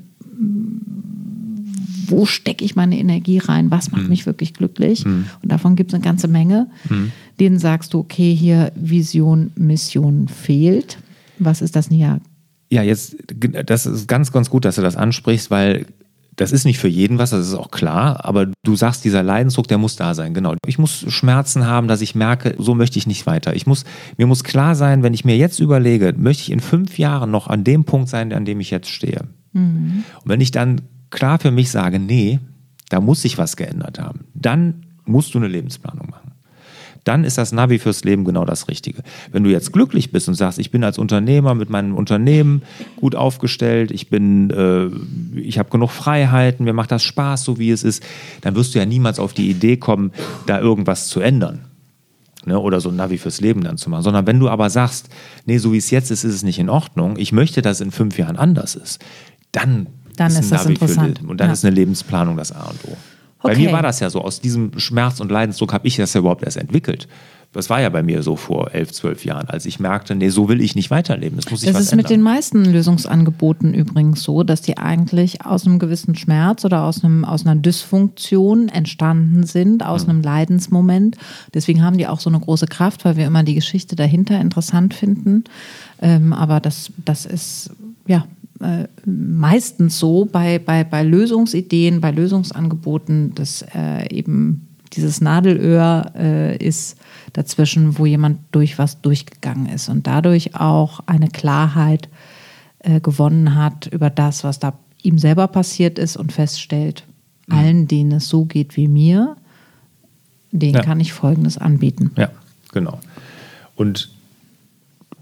wo 2.12 2.26
stecke 2.26 2.64
ich 2.64 2.76
meine 2.76 2.98
Energie 2.98 3.38
rein, 3.38 3.70
was 3.70 3.90
macht 3.90 4.04
mhm. 4.04 4.10
mich 4.10 4.26
wirklich 4.26 4.54
glücklich. 4.54 5.04
Mhm. 5.04 5.26
Und 5.42 5.50
davon 5.50 5.74
gibt 5.74 5.90
es 5.90 5.94
eine 5.94 6.04
ganze 6.04 6.28
Menge. 6.28 6.68
Mhm. 6.88 7.10
Denen 7.40 7.58
sagst 7.58 7.94
du, 7.94 7.98
okay, 7.98 8.34
hier 8.34 8.70
Vision, 8.76 9.50
Mission 9.56 10.28
fehlt. 10.28 10.98
Was 11.38 11.62
ist 11.62 11.74
das 11.74 11.90
näher? 11.90 12.20
Ja, 12.70 12.82
jetzt, 12.82 13.16
das 13.66 13.86
ist 13.86 14.06
ganz, 14.06 14.30
ganz 14.30 14.48
gut, 14.48 14.64
dass 14.64 14.76
du 14.76 14.82
das 14.82 14.96
ansprichst, 14.96 15.50
weil 15.50 15.86
das 16.36 16.52
ist 16.52 16.64
nicht 16.64 16.78
für 16.78 16.88
jeden 16.88 17.18
was, 17.18 17.30
das 17.30 17.46
ist 17.46 17.54
auch 17.54 17.70
klar, 17.70 18.24
aber 18.24 18.46
du 18.64 18.74
sagst, 18.74 19.04
dieser 19.04 19.22
Leidensdruck, 19.22 19.68
der 19.68 19.76
muss 19.76 19.96
da 19.96 20.14
sein, 20.14 20.32
genau. 20.32 20.54
Ich 20.66 20.78
muss 20.78 21.04
Schmerzen 21.08 21.66
haben, 21.66 21.88
dass 21.88 22.00
ich 22.00 22.14
merke, 22.14 22.54
so 22.58 22.74
möchte 22.74 22.98
ich 22.98 23.06
nicht 23.06 23.26
weiter. 23.26 23.54
Ich 23.54 23.66
muss, 23.66 23.84
mir 24.16 24.26
muss 24.26 24.42
klar 24.42 24.74
sein, 24.74 25.02
wenn 25.02 25.12
ich 25.12 25.26
mir 25.26 25.36
jetzt 25.36 25.60
überlege, 25.60 26.14
möchte 26.16 26.42
ich 26.42 26.50
in 26.50 26.60
fünf 26.60 26.98
Jahren 26.98 27.30
noch 27.30 27.48
an 27.48 27.64
dem 27.64 27.84
Punkt 27.84 28.08
sein, 28.08 28.32
an 28.32 28.46
dem 28.46 28.60
ich 28.60 28.70
jetzt 28.70 28.88
stehe. 28.88 29.24
Mhm. 29.52 30.04
Und 30.22 30.28
wenn 30.28 30.40
ich 30.40 30.50
dann 30.50 30.80
klar 31.12 31.38
für 31.38 31.52
mich 31.52 31.70
sage, 31.70 32.00
nee, 32.00 32.40
da 32.88 33.00
muss 33.00 33.22
sich 33.22 33.38
was 33.38 33.56
geändert 33.56 34.00
haben, 34.00 34.24
dann 34.34 34.86
musst 35.04 35.34
du 35.34 35.38
eine 35.38 35.48
Lebensplanung 35.48 36.10
machen. 36.10 36.32
Dann 37.04 37.24
ist 37.24 37.36
das 37.36 37.50
Navi 37.50 37.78
fürs 37.78 38.04
Leben 38.04 38.24
genau 38.24 38.44
das 38.44 38.68
Richtige. 38.68 39.02
Wenn 39.32 39.42
du 39.42 39.50
jetzt 39.50 39.72
glücklich 39.72 40.12
bist 40.12 40.28
und 40.28 40.34
sagst, 40.34 40.60
ich 40.60 40.70
bin 40.70 40.84
als 40.84 40.98
Unternehmer 40.98 41.54
mit 41.54 41.68
meinem 41.68 41.96
Unternehmen 41.96 42.62
gut 42.96 43.16
aufgestellt, 43.16 43.90
ich 43.90 44.08
bin, 44.08 44.50
äh, 44.50 45.38
ich 45.38 45.58
habe 45.58 45.70
genug 45.70 45.90
Freiheiten, 45.90 46.64
mir 46.64 46.72
macht 46.72 46.92
das 46.92 47.02
Spaß, 47.02 47.42
so 47.42 47.58
wie 47.58 47.70
es 47.70 47.82
ist, 47.82 48.04
dann 48.42 48.54
wirst 48.54 48.74
du 48.74 48.78
ja 48.78 48.86
niemals 48.86 49.18
auf 49.18 49.32
die 49.32 49.50
Idee 49.50 49.76
kommen, 49.76 50.12
da 50.46 50.60
irgendwas 50.60 51.08
zu 51.08 51.20
ändern. 51.20 51.66
Ne, 52.44 52.58
oder 52.58 52.80
so 52.80 52.88
ein 52.88 52.96
Navi 52.96 53.18
fürs 53.18 53.40
Leben 53.40 53.62
dann 53.62 53.78
zu 53.78 53.88
machen. 53.88 54.02
Sondern 54.02 54.26
wenn 54.26 54.40
du 54.40 54.48
aber 54.48 54.68
sagst, 54.68 55.08
nee, 55.46 55.58
so 55.58 55.72
wie 55.72 55.76
es 55.76 55.92
jetzt 55.92 56.10
ist, 56.10 56.24
ist 56.24 56.34
es 56.34 56.42
nicht 56.42 56.58
in 56.58 56.68
Ordnung, 56.68 57.16
ich 57.16 57.30
möchte, 57.30 57.62
dass 57.62 57.76
es 57.76 57.80
in 57.82 57.92
fünf 57.92 58.18
Jahren 58.18 58.36
anders 58.36 58.74
ist, 58.74 59.00
dann 59.52 59.86
dann 60.16 60.32
ist, 60.32 60.40
ist 60.40 60.52
das 60.52 60.66
interessant. 60.66 61.20
Und 61.26 61.40
dann 61.40 61.48
ja. 61.48 61.52
ist 61.52 61.64
eine 61.64 61.74
Lebensplanung 61.74 62.36
das 62.36 62.52
A 62.52 62.64
und 62.64 62.84
O. 62.84 62.96
Okay. 63.42 63.54
Bei 63.54 63.56
mir 63.56 63.72
war 63.72 63.82
das 63.82 64.00
ja 64.00 64.08
so, 64.08 64.20
aus 64.20 64.40
diesem 64.40 64.78
Schmerz 64.78 65.20
und 65.20 65.30
Leidensdruck 65.30 65.72
habe 65.72 65.86
ich 65.88 65.96
das 65.96 66.14
ja 66.14 66.20
überhaupt 66.20 66.44
erst 66.44 66.56
entwickelt. 66.56 67.08
Das 67.52 67.68
war 67.68 67.82
ja 67.82 67.90
bei 67.90 68.02
mir 68.02 68.22
so 68.22 68.36
vor 68.36 68.72
elf, 68.72 68.92
zwölf 68.92 69.26
Jahren, 69.26 69.46
als 69.48 69.66
ich 69.66 69.78
merkte, 69.78 70.14
nee, 70.14 70.30
so 70.30 70.48
will 70.48 70.62
ich 70.62 70.74
nicht 70.74 70.90
weiterleben. 70.90 71.38
Es 71.38 71.50
muss 71.50 71.60
sich 71.60 71.68
das 71.68 71.76
was 71.76 71.86
ist 71.88 71.96
mit 71.96 72.08
den 72.08 72.22
meisten 72.22 72.64
Lösungsangeboten 72.64 73.74
übrigens 73.74 74.22
so, 74.22 74.42
dass 74.42 74.62
die 74.62 74.78
eigentlich 74.78 75.44
aus 75.44 75.66
einem 75.66 75.78
gewissen 75.78 76.14
Schmerz 76.14 76.64
oder 76.64 76.84
aus, 76.84 77.04
einem, 77.04 77.26
aus 77.26 77.44
einer 77.44 77.60
Dysfunktion 77.60 78.70
entstanden 78.70 79.44
sind, 79.44 79.84
aus 79.84 80.04
mhm. 80.04 80.10
einem 80.10 80.22
Leidensmoment. 80.22 81.18
Deswegen 81.52 81.84
haben 81.84 81.98
die 81.98 82.06
auch 82.06 82.20
so 82.20 82.30
eine 82.30 82.40
große 82.40 82.66
Kraft, 82.68 83.04
weil 83.04 83.16
wir 83.16 83.26
immer 83.26 83.42
die 83.42 83.54
Geschichte 83.54 83.96
dahinter 83.96 84.40
interessant 84.40 84.94
finden. 84.94 85.44
Ähm, 86.00 86.32
aber 86.32 86.58
das, 86.58 86.90
das 87.04 87.26
ist, 87.26 87.70
ja, 88.06 88.24
äh, 88.62 88.88
meistens 89.04 89.98
so 89.98 90.24
bei, 90.24 90.58
bei, 90.58 90.84
bei 90.84 91.02
Lösungsideen, 91.02 92.00
bei 92.00 92.10
Lösungsangeboten, 92.10 93.34
dass 93.34 93.64
äh, 93.74 94.14
eben 94.14 94.68
dieses 94.92 95.20
Nadelöhr 95.20 96.12
äh, 96.16 96.56
ist 96.56 96.96
dazwischen, 97.32 97.98
wo 97.98 98.06
jemand 98.06 98.40
durch 98.52 98.78
was 98.78 99.00
durchgegangen 99.00 99.66
ist 99.66 99.88
und 99.88 100.06
dadurch 100.06 100.54
auch 100.54 101.00
eine 101.06 101.28
Klarheit 101.28 102.08
äh, 102.80 103.00
gewonnen 103.00 103.54
hat 103.54 103.86
über 103.86 104.10
das, 104.10 104.44
was 104.44 104.58
da 104.58 104.78
ihm 105.02 105.18
selber 105.18 105.48
passiert 105.48 105.98
ist 105.98 106.16
und 106.16 106.32
feststellt, 106.32 107.04
mhm. 107.46 107.54
allen, 107.54 107.88
denen 107.88 108.12
es 108.12 108.28
so 108.28 108.44
geht 108.44 108.76
wie 108.76 108.88
mir, 108.88 109.36
denen 110.50 110.74
ja. 110.74 110.82
kann 110.82 111.00
ich 111.00 111.12
Folgendes 111.12 111.58
anbieten. 111.58 112.12
Ja, 112.16 112.30
genau. 112.72 113.00
Und 113.76 114.10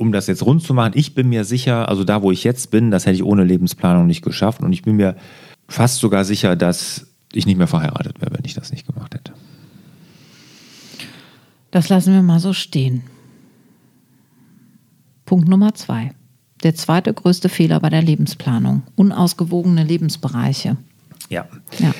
um 0.00 0.12
das 0.12 0.26
jetzt 0.26 0.44
rund 0.44 0.62
zu 0.62 0.72
machen, 0.72 0.92
ich 0.94 1.14
bin 1.14 1.28
mir 1.28 1.44
sicher, 1.44 1.90
also 1.90 2.04
da, 2.04 2.22
wo 2.22 2.32
ich 2.32 2.42
jetzt 2.42 2.70
bin, 2.70 2.90
das 2.90 3.04
hätte 3.04 3.16
ich 3.16 3.22
ohne 3.22 3.44
Lebensplanung 3.44 4.06
nicht 4.06 4.22
geschafft. 4.22 4.62
Und 4.62 4.72
ich 4.72 4.82
bin 4.82 4.96
mir 4.96 5.14
fast 5.68 5.98
sogar 5.98 6.24
sicher, 6.24 6.56
dass 6.56 7.06
ich 7.32 7.44
nicht 7.44 7.58
mehr 7.58 7.66
verheiratet 7.66 8.18
wäre, 8.20 8.32
wenn 8.32 8.44
ich 8.46 8.54
das 8.54 8.72
nicht 8.72 8.86
gemacht 8.86 9.14
hätte. 9.14 9.34
Das 11.70 11.90
lassen 11.90 12.14
wir 12.14 12.22
mal 12.22 12.40
so 12.40 12.54
stehen. 12.54 13.02
Punkt 15.26 15.48
Nummer 15.48 15.74
zwei. 15.74 16.12
Der 16.62 16.74
zweite 16.74 17.12
größte 17.12 17.50
Fehler 17.50 17.78
bei 17.80 17.90
der 17.90 18.02
Lebensplanung. 18.02 18.82
Unausgewogene 18.96 19.84
Lebensbereiche. 19.84 20.78
Ja. 21.28 21.46
ja. 21.78 21.94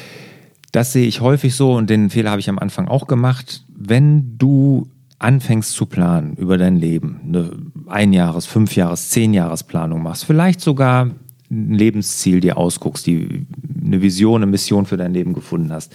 Das 0.73 0.95
sehe 0.95 1.07
ich 1.07 1.21
häufig 1.21 1.55
so 1.55 1.75
und 1.75 1.91
den 1.91 2.09
Fehler 2.09 2.31
habe 2.31 2.41
ich 2.41 2.49
am 2.49 2.59
Anfang 2.59 2.89
auch 2.89 3.07
gemacht. 3.07 3.63
Wenn 3.69 4.39
du 4.39 4.89
anfängst 5.21 5.73
zu 5.73 5.87
planen 5.87 6.35
über 6.37 6.59
dein 6.59 6.77
Leben, 6.77 7.21
eine 7.25 7.53
ein 7.91 8.13
Jahres, 8.13 8.47
fünf 8.47 8.77
Jahres, 8.77 9.11
zehn 9.11 9.35
Jahresplanung 9.35 10.03
machst, 10.03 10.25
vielleicht 10.25 10.61
sogar 10.61 11.11
ein 11.51 11.75
Lebensziel 11.75 12.41
dir 12.41 12.57
ausguckst, 12.57 13.07
die, 13.07 13.47
eine 13.85 14.03
Vision, 14.03 14.43
eine 14.43 14.51
Mission 14.51 14.87
für 14.87 14.97
dein 14.97 15.13
Leben 15.13 15.35
gefunden 15.35 15.73
hast, 15.73 15.93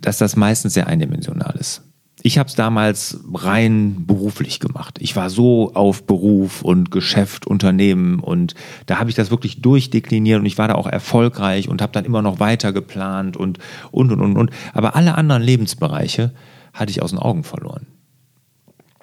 dass 0.00 0.18
das 0.18 0.36
meistens 0.36 0.74
sehr 0.74 0.86
eindimensional 0.86 1.54
ist. 1.58 1.82
Ich 2.22 2.36
habe 2.36 2.48
es 2.48 2.56
damals 2.56 3.20
rein 3.32 4.04
beruflich 4.06 4.58
gemacht. 4.58 4.98
Ich 5.00 5.14
war 5.14 5.30
so 5.30 5.72
auf 5.74 6.04
Beruf 6.04 6.62
und 6.62 6.90
Geschäft, 6.90 7.46
Unternehmen 7.46 8.18
und 8.18 8.54
da 8.86 8.98
habe 8.98 9.08
ich 9.08 9.14
das 9.14 9.30
wirklich 9.30 9.62
durchdekliniert 9.62 10.40
und 10.40 10.46
ich 10.46 10.58
war 10.58 10.66
da 10.66 10.74
auch 10.74 10.88
erfolgreich 10.88 11.68
und 11.68 11.80
habe 11.80 11.92
dann 11.92 12.04
immer 12.04 12.22
noch 12.22 12.40
weiter 12.40 12.72
geplant 12.72 13.36
und 13.36 13.58
und 13.92 14.10
und 14.10 14.20
und 14.20 14.36
und. 14.36 14.50
Aber 14.72 14.96
alle 14.96 15.14
anderen 15.14 15.42
Lebensbereiche 15.42 16.34
hatte 16.72 16.90
ich 16.90 17.02
aus 17.02 17.10
den 17.10 17.20
Augen 17.20 17.44
verloren. 17.44 17.86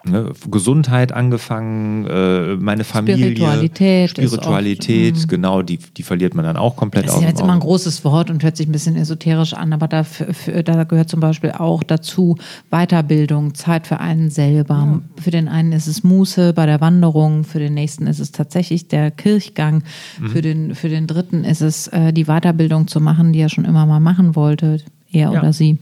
Ne, 0.08 0.34
Gesundheit 0.52 1.12
angefangen, 1.12 2.06
äh, 2.06 2.56
meine 2.58 2.84
Familie, 2.84 3.26
Spiritualität, 3.26 4.10
Spiritualität 4.12 5.16
oft, 5.16 5.28
genau, 5.30 5.62
die, 5.64 5.78
die 5.78 6.04
verliert 6.04 6.36
man 6.36 6.46
dann 6.46 6.58
auch 6.58 6.76
komplett 6.76 7.06
Das 7.06 7.12
aus 7.14 7.18
ist 7.18 7.24
ja 7.24 7.30
jetzt 7.30 7.42
immer 7.42 7.54
ein 7.54 7.60
großes 7.60 8.06
Wort 8.06 8.30
und 8.30 8.44
hört 8.44 8.56
sich 8.56 8.68
ein 8.68 8.72
bisschen 8.72 8.96
esoterisch 8.96 9.54
an, 9.56 9.74
aber 9.74 9.88
dafür, 9.88 10.32
für, 10.34 10.64
da 10.64 10.84
gehört 10.84 11.10
zum 11.10 11.22
Beispiel 11.22 11.52
auch 11.54 11.82
dazu 11.82 12.38
Weiterbildung, 12.70 13.56
Zeit 13.56 13.88
für 13.88 14.00
einen 14.00 14.30
selber. 14.30 15.02
Für 15.20 15.32
den 15.32 15.48
einen 15.48 15.72
ist 15.72 15.88
es 15.88 16.04
Muße 16.04 16.54
bei 16.54 16.68
der 16.68 16.82
Wanderung, 16.82 17.44
für 17.44 17.58
den 17.60 17.74
nächsten 17.74 18.06
ist 18.06 18.20
es 18.20 18.32
tatsächlich 18.32 18.88
der 18.88 19.10
Kirchgang, 19.12 19.84
Mhm. 20.20 20.30
für, 20.30 20.42
den, 20.42 20.76
für 20.76 20.90
den 20.90 21.08
dritten 21.08 21.44
ist 21.44 21.62
es 21.62 21.88
äh, 21.88 22.14
die 22.14 22.26
Weiterbildung 22.26 22.88
zu 22.88 23.00
machen, 23.00 23.34
die 23.34 23.40
er 23.40 23.50
schon 23.50 23.66
immer 23.66 23.86
mal 23.88 24.00
machen 24.00 24.36
wollte, 24.36 24.82
er 25.12 25.32
Ja. 25.32 25.40
oder 25.40 25.52
sie. 25.52 25.80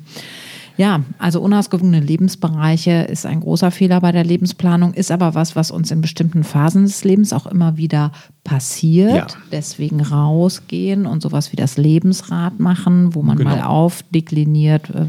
Ja, 0.76 1.02
also 1.20 1.40
unausgewogene 1.40 2.00
Lebensbereiche 2.00 3.04
ist 3.04 3.28
ein 3.28 3.42
großer 3.42 3.70
Fehler 3.70 4.02
bei 4.02 4.12
der 4.12 4.24
Lebensplanung, 4.24 4.94
ist 4.96 5.12
aber 5.12 5.36
was, 5.36 5.56
was 5.56 5.70
uns 5.70 5.92
in 5.92 6.02
bestimmten 6.02 6.44
Phasen 6.44 6.84
des 6.86 7.04
Lebens 7.04 7.32
auch 7.32 7.46
immer 7.46 7.78
wieder 7.78 8.12
passiert. 8.44 9.14
Ja. 9.14 9.28
Deswegen 9.52 10.02
rausgehen 10.02 11.06
und 11.06 11.22
sowas 11.22 11.52
wie 11.52 11.58
das 11.58 11.78
Lebensrad 11.78 12.60
machen, 12.60 13.14
wo 13.14 13.22
man 13.22 13.38
Genau. 13.38 13.52
mal 13.52 13.62
aufdekliniert, 13.62 14.90
äh, 14.90 15.06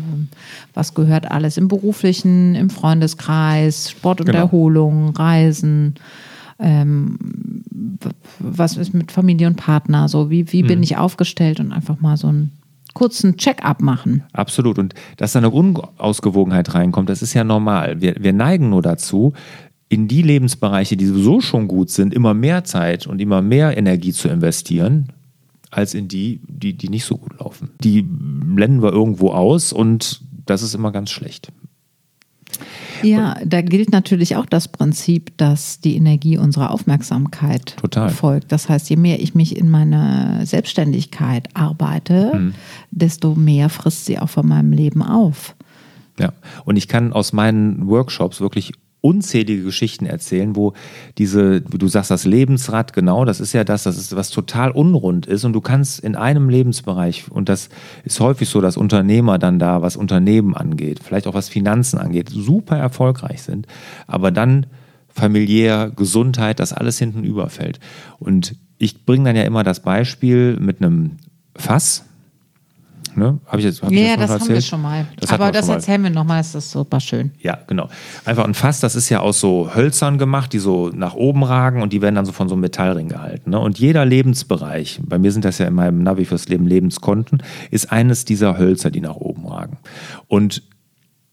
was 0.74 0.92
gehört 0.94 1.30
alles 1.30 1.56
im 1.56 1.68
beruflichen, 1.68 2.54
im 2.54 2.68
Freundeskreis, 2.68 3.90
Sport 3.90 4.20
und 4.20 4.26
Genau. 4.26 4.38
Erholung, 4.40 5.10
Reisen. 5.16 5.94
Ähm, 6.58 7.18
was 8.38 8.76
ist 8.76 8.94
mit 8.94 9.10
Familie 9.12 9.46
und 9.46 9.56
Partner? 9.56 10.08
So, 10.08 10.30
wie, 10.30 10.52
wie 10.52 10.62
Mhm. 10.62 10.66
bin 10.68 10.82
ich 10.82 10.96
aufgestellt 10.96 11.58
und 11.58 11.72
einfach 11.72 12.00
mal 12.00 12.16
so 12.16 12.28
einen 12.28 12.52
kurzen 12.94 13.36
Check-up 13.36 13.82
machen. 13.82 14.22
Absolut. 14.32 14.78
Und 14.78 14.94
dass 15.16 15.32
da 15.32 15.40
eine 15.40 15.50
Unausgewogenheit 15.50 16.74
reinkommt, 16.74 17.08
das 17.08 17.22
ist 17.22 17.34
ja 17.34 17.44
normal. 17.44 18.00
Wir, 18.00 18.16
wir 18.18 18.32
neigen 18.32 18.70
nur 18.70 18.82
dazu, 18.82 19.34
in 19.88 20.08
die 20.08 20.22
Lebensbereiche, 20.22 20.96
die 20.96 21.06
sowieso 21.06 21.40
schon 21.40 21.68
gut 21.68 21.90
sind, 21.90 22.14
immer 22.14 22.34
mehr 22.34 22.64
Zeit 22.64 23.06
und 23.06 23.20
immer 23.20 23.42
mehr 23.42 23.76
Energie 23.76 24.12
zu 24.12 24.28
investieren, 24.28 25.08
als 25.70 25.94
in 25.94 26.08
die, 26.08 26.40
die, 26.48 26.74
die 26.74 26.88
nicht 26.88 27.04
so 27.04 27.16
gut 27.16 27.38
laufen. 27.38 27.70
Die 27.82 28.02
blenden 28.02 28.82
wir 28.82 28.92
irgendwo 28.92 29.30
aus 29.30 29.72
und 29.72 30.22
das 30.46 30.62
ist 30.62 30.74
immer 30.74 30.92
ganz 30.92 31.10
schlecht. 31.10 31.52
Ja, 33.02 33.36
da 33.44 33.60
gilt 33.62 33.90
natürlich 33.92 34.36
auch 34.36 34.46
das 34.46 34.68
Prinzip, 34.68 35.36
dass 35.36 35.80
die 35.80 35.96
Energie 35.96 36.38
unserer 36.38 36.70
Aufmerksamkeit 36.70 37.76
Total. 37.80 38.10
folgt. 38.10 38.52
Das 38.52 38.68
heißt, 38.68 38.88
je 38.90 38.96
mehr 38.96 39.20
ich 39.20 39.34
mich 39.34 39.56
in 39.56 39.70
meine 39.70 40.40
Selbstständigkeit 40.46 41.48
arbeite, 41.54 42.32
Mhm. 42.34 42.54
desto 42.90 43.34
mehr 43.34 43.68
frisst 43.68 44.06
sie 44.06 44.18
auch 44.18 44.28
von 44.28 44.46
meinem 44.46 44.72
Leben 44.72 45.02
auf. 45.02 45.54
Ja, 46.18 46.32
und 46.64 46.76
ich 46.76 46.86
kann 46.88 47.12
aus 47.12 47.32
meinen 47.32 47.88
Workshops 47.88 48.40
wirklich 48.40 48.72
unzählige 49.04 49.62
Geschichten 49.64 50.06
erzählen, 50.06 50.56
wo 50.56 50.72
diese, 51.18 51.60
du 51.60 51.88
sagst, 51.88 52.10
das 52.10 52.24
Lebensrad, 52.24 52.94
genau, 52.94 53.26
das 53.26 53.38
ist 53.38 53.52
ja 53.52 53.62
das, 53.62 53.82
das 53.82 53.98
ist 53.98 54.16
was 54.16 54.30
total 54.30 54.70
unrund 54.70 55.26
ist 55.26 55.44
und 55.44 55.52
du 55.52 55.60
kannst 55.60 56.00
in 56.00 56.16
einem 56.16 56.48
Lebensbereich, 56.48 57.30
und 57.30 57.50
das 57.50 57.68
ist 58.04 58.18
häufig 58.20 58.48
so, 58.48 58.62
dass 58.62 58.78
Unternehmer 58.78 59.38
dann 59.38 59.58
da, 59.58 59.82
was 59.82 59.96
Unternehmen 59.96 60.56
angeht, 60.56 61.00
vielleicht 61.04 61.26
auch 61.26 61.34
was 61.34 61.50
Finanzen 61.50 61.98
angeht, 61.98 62.30
super 62.30 62.78
erfolgreich 62.78 63.42
sind, 63.42 63.66
aber 64.06 64.30
dann 64.30 64.66
familiär, 65.08 65.92
Gesundheit, 65.94 66.58
das 66.58 66.72
alles 66.72 66.98
hinten 66.98 67.24
überfällt. 67.24 67.80
Und 68.18 68.56
ich 68.78 69.04
bringe 69.04 69.24
dann 69.24 69.36
ja 69.36 69.42
immer 69.42 69.62
das 69.62 69.80
Beispiel 69.80 70.56
mit 70.58 70.80
einem 70.80 71.18
Fass, 71.54 72.06
ne? 73.16 73.38
Habe 73.46 73.58
ich 73.58 73.64
jetzt, 73.64 73.82
hab 73.82 73.90
ich 73.90 73.98
Ja, 73.98 74.16
noch 74.16 74.26
das 74.26 74.40
haben 74.40 74.48
wir 74.48 74.60
schon 74.60 74.82
mal. 74.82 75.06
Das 75.20 75.30
Aber 75.30 75.52
das 75.52 75.68
mal. 75.68 75.74
erzählen 75.74 76.02
wir 76.02 76.10
nochmal, 76.10 76.38
das 76.38 76.54
ist 76.54 76.70
super 76.70 77.00
schön. 77.00 77.32
Ja, 77.40 77.58
genau. 77.66 77.88
Einfach 78.24 78.44
ein 78.44 78.54
Fass, 78.54 78.80
das 78.80 78.94
ist 78.94 79.08
ja 79.08 79.20
aus 79.20 79.40
so 79.40 79.74
Hölzern 79.74 80.18
gemacht, 80.18 80.52
die 80.52 80.58
so 80.58 80.88
nach 80.88 81.14
oben 81.14 81.44
ragen 81.44 81.82
und 81.82 81.92
die 81.92 82.02
werden 82.02 82.14
dann 82.14 82.26
so 82.26 82.32
von 82.32 82.48
so 82.48 82.54
einem 82.54 82.62
Metallring 82.62 83.08
gehalten. 83.08 83.50
Ne? 83.50 83.58
Und 83.58 83.78
jeder 83.78 84.04
Lebensbereich, 84.04 85.00
bei 85.04 85.18
mir 85.18 85.32
sind 85.32 85.44
das 85.44 85.58
ja 85.58 85.66
in 85.66 85.74
meinem 85.74 86.02
Navi 86.02 86.24
fürs 86.24 86.48
Leben 86.48 86.66
Lebenskonten, 86.66 87.42
ist 87.70 87.92
eines 87.92 88.24
dieser 88.24 88.58
Hölzer, 88.58 88.90
die 88.90 89.00
nach 89.00 89.16
oben 89.16 89.46
ragen. 89.46 89.78
Und 90.28 90.62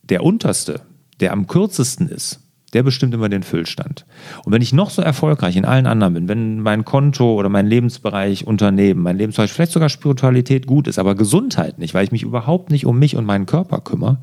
der 0.03 0.23
unterste, 0.23 0.81
der 1.19 1.31
am 1.31 1.47
kürzesten 1.47 2.09
ist, 2.09 2.40
der 2.73 2.83
bestimmt 2.83 3.13
immer 3.13 3.29
den 3.29 3.43
Füllstand. 3.43 4.05
Und 4.45 4.53
wenn 4.53 4.61
ich 4.61 4.73
noch 4.73 4.89
so 4.89 5.01
erfolgreich 5.01 5.57
in 5.57 5.65
allen 5.65 5.87
anderen 5.87 6.13
bin, 6.13 6.27
wenn 6.27 6.59
mein 6.61 6.85
Konto 6.85 7.33
oder 7.33 7.49
mein 7.49 7.67
Lebensbereich 7.67 8.47
Unternehmen, 8.47 9.01
mein 9.01 9.17
Lebensbereich, 9.17 9.51
vielleicht 9.51 9.73
sogar 9.73 9.89
Spiritualität 9.89 10.67
gut 10.67 10.87
ist, 10.87 10.99
aber 10.99 11.15
Gesundheit 11.15 11.79
nicht, 11.79 11.93
weil 11.93 12.05
ich 12.05 12.11
mich 12.11 12.23
überhaupt 12.23 12.71
nicht 12.71 12.85
um 12.85 12.97
mich 12.97 13.15
und 13.15 13.25
meinen 13.25 13.45
Körper 13.45 13.81
kümmere, 13.81 14.19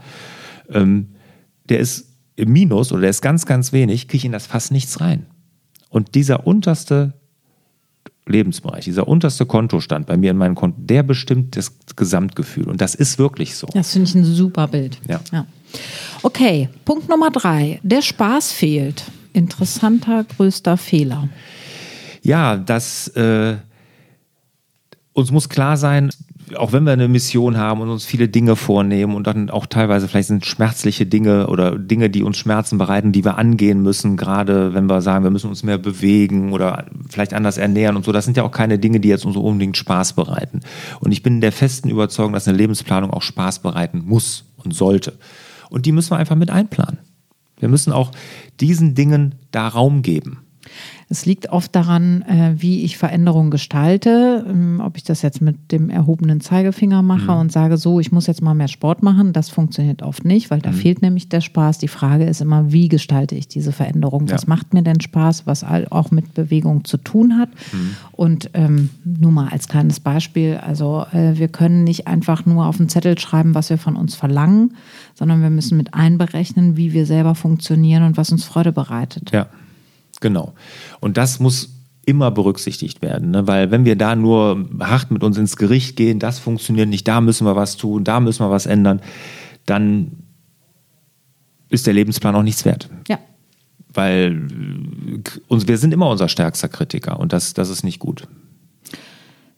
ähm, 0.71 1.09
der 1.69 1.81
ist 1.81 2.09
im 2.37 2.53
Minus 2.53 2.93
oder 2.93 3.03
der 3.03 3.11
ist 3.11 3.21
ganz, 3.21 3.47
ganz 3.47 3.73
wenig, 3.73 4.09
kriege 4.09 4.19
ich 4.19 4.25
in 4.25 4.33
das 4.33 4.47
fast 4.47 4.73
nichts 4.73 5.01
rein. 5.01 5.27
Und 5.91 6.15
dieser 6.15 6.47
unterste 6.47 7.15
Lebensbereich, 8.27 8.85
dieser 8.85 9.09
unterste 9.09 9.47
Kontostand 9.47 10.07
bei 10.07 10.17
mir 10.17 10.31
in 10.31 10.37
meinen 10.37 10.55
Konten, 10.55 10.87
der 10.87 11.03
bestimmt 11.03 11.57
das 11.57 11.75
Gesamtgefühl. 11.97 12.69
Und 12.69 12.81
das 12.81 12.95
ist 12.95 13.19
wirklich 13.19 13.57
so. 13.57 13.67
Das 13.73 13.93
finde 13.93 14.09
ich 14.09 14.15
ein 14.15 14.25
super 14.25 14.69
Bild. 14.69 15.01
Ja. 15.09 15.21
Okay, 16.23 16.69
Punkt 16.85 17.09
Nummer 17.09 17.31
drei. 17.31 17.81
Der 17.83 18.03
Spaß 18.03 18.53
fehlt. 18.53 19.05
Interessanter, 19.33 20.25
größter 20.25 20.77
Fehler. 20.77 21.29
Ja, 22.23 22.57
das 22.57 23.09
äh, 23.09 23.57
uns 25.13 25.31
muss 25.31 25.49
klar 25.49 25.77
sein, 25.77 26.11
auch 26.57 26.73
wenn 26.73 26.85
wir 26.85 26.93
eine 26.93 27.09
Mission 27.09 27.57
haben 27.57 27.81
und 27.81 27.91
uns 27.91 28.05
viele 28.05 28.29
Dinge 28.29 28.57
vornehmen 28.57 29.15
und 29.15 29.27
dann 29.27 29.51
auch 29.51 29.67
teilweise 29.67 30.09
vielleicht 30.09 30.29
sind 30.29 30.47
schmerzliche 30.47 31.07
Dinge 31.07 31.49
oder 31.49 31.79
Dinge, 31.79 32.11
die 32.11 32.23
uns 32.23 32.39
Schmerzen 32.39 32.79
bereiten, 32.79 33.13
die 33.13 33.25
wir 33.25 33.37
angehen 33.37 33.83
müssen, 33.83 34.17
gerade 34.17 34.75
wenn 34.75 34.87
wir 34.87 35.03
sagen, 35.03 35.25
wir 35.25 35.31
müssen 35.31 35.49
uns 35.49 35.63
mehr 35.63 35.79
bewegen 35.79 36.53
oder 36.53 36.87
vielleicht 37.09 37.35
anders 37.35 37.59
ernähren 37.59 37.97
und 37.97 38.05
so. 38.05 38.13
Das 38.13 38.25
sind 38.25 38.37
ja 38.37 38.45
auch 38.45 38.51
keine 38.51 38.79
Dinge, 38.79 39.01
die 39.01 39.09
jetzt 39.09 39.25
uns 39.25 39.37
unbedingt 39.37 39.77
Spaß 39.77 40.15
bereiten. 40.15 40.61
Und 41.01 41.13
ich 41.13 41.23
bin 41.23 41.41
der 41.41 41.53
festen 41.53 41.91
Überzeugung, 41.91 42.33
dass 42.33 42.49
eine 42.49 42.57
Lebensplanung 42.57 43.11
auch 43.11 43.23
Spaß 43.23 43.61
bereiten 43.61 44.03
muss 44.07 44.45
und 44.57 44.75
sollte. 44.75 45.15
Und 45.71 45.87
die 45.87 45.93
müssen 45.93 46.11
wir 46.11 46.17
einfach 46.19 46.37
mit 46.37 46.51
einplanen. 46.51 46.99
Wir 47.59 47.69
müssen 47.69 47.93
auch 47.93 48.13
diesen 48.61 48.95
Dingen 48.95 49.35
da 49.51 49.69
Raum 49.69 50.03
geben. 50.03 50.45
Es 51.11 51.25
liegt 51.25 51.49
oft 51.49 51.75
daran, 51.75 52.21
äh, 52.23 52.53
wie 52.59 52.83
ich 52.83 52.99
Veränderungen 52.99 53.51
gestalte. 53.51 54.45
Ähm, 54.47 54.83
Ob 54.85 54.99
ich 54.99 55.05
das 55.05 55.23
jetzt 55.23 55.41
mit 55.41 55.73
dem 55.73 55.89
erhobenen 55.89 56.43
Zeigefinger 56.43 57.01
mache 57.03 57.33
und 57.33 57.51
sage, 57.51 57.79
so, 57.79 57.99
ich 57.99 58.13
muss 58.13 58.27
jetzt 58.27 58.43
mal 58.43 58.53
mehr 58.53 58.69
Sport 58.69 59.03
machen, 59.03 59.33
das 59.33 59.49
funktioniert 59.49 60.03
oft 60.03 60.27
nicht, 60.27 60.51
weil 60.51 60.61
da 60.61 60.71
fehlt 60.71 61.01
nämlich 61.01 61.31
der 61.31 61.41
Spaß. 61.41 61.79
Die 61.79 61.89
Frage 61.89 62.25
ist 62.25 62.43
immer, 62.43 62.73
wie 62.73 62.89
gestalte 62.89 63.35
ich 63.37 63.49
diese 63.49 63.73
Veränderung? 63.73 64.29
Was 64.31 64.43
Ja. 64.43 64.49
macht 64.49 64.75
mir 64.75 64.83
denn 64.83 65.01
Spaß, 65.01 65.47
was 65.47 65.65
auch 65.65 66.11
mit 66.11 66.35
Bewegung 66.35 66.85
zu 66.85 66.99
tun 66.99 67.39
hat? 67.39 67.49
Und 68.13 68.51
ähm, 68.53 68.91
nur 69.05 69.33
mal 69.33 69.49
als 69.49 69.67
kleines 69.69 70.01
Beispiel, 70.01 70.57
also 70.59 71.07
äh, 71.13 71.39
wir 71.39 71.49
können 71.49 71.85
nicht 71.85 72.07
einfach 72.07 72.45
nur 72.45 72.67
auf 72.67 72.79
einen 72.81 72.91
Zettel 72.91 73.19
schreiben, 73.19 73.55
was 73.55 73.71
wir 73.71 73.79
von 73.79 73.97
uns 73.97 74.15
verlangen, 74.15 74.75
sondern 75.15 75.41
wir 75.41 75.51
müssen 75.51 75.79
mit 75.79 75.95
einberechnen, 75.95 76.77
wie 76.77 76.93
wir 76.93 77.07
selber 77.07 77.35
funktionieren 77.35 78.03
und 78.03 78.19
was 78.19 78.31
uns 78.31 78.45
Freude 78.45 78.73
bereitet. 78.73 79.31
Ja, 79.33 79.47
genau. 80.21 80.55
Und 81.01 81.17
das 81.17 81.41
muss 81.41 81.71
immer 82.05 82.31
berücksichtigt 82.31 83.03
werden, 83.03 83.33
ne? 83.33 83.47
weil 83.47 83.71
wenn 83.71 83.85
wir 83.85 83.95
da 83.95 84.17
nur 84.17 84.67
hart 84.81 85.11
mit 85.11 85.23
uns 85.23 85.37
ins 85.37 85.57
Gericht 85.57 85.95
gehen, 85.97 86.19
das 86.19 86.39
funktioniert 86.39 86.89
nicht, 86.89 87.07
da 87.07 87.21
müssen 87.21 87.47
wir 87.47 87.55
was 87.55 87.77
tun, 87.77 88.03
da 88.03 88.19
müssen 88.19 88.41
wir 88.41 88.51
was 88.51 88.65
ändern, 88.65 89.03
dann 89.67 90.13
ist 91.69 91.87
der 91.87 91.93
Lebensplan 91.93 92.35
auch 92.35 92.43
nichts 92.43 92.65
wert. 92.65 92.89
Ja. 93.09 93.19
Weil 93.93 94.49
äh, 95.07 95.23
uns, 95.49 95.69
wir 95.69 95.77
sind 95.77 95.93
immer 95.93 96.09
unser 96.09 96.29
stärkster 96.29 96.69
Kritiker 96.69 97.21
und 97.21 97.35
das, 97.35 97.53
das 97.53 97.69
ist 97.69 97.85
nicht 97.85 97.99
gut. 97.99 98.27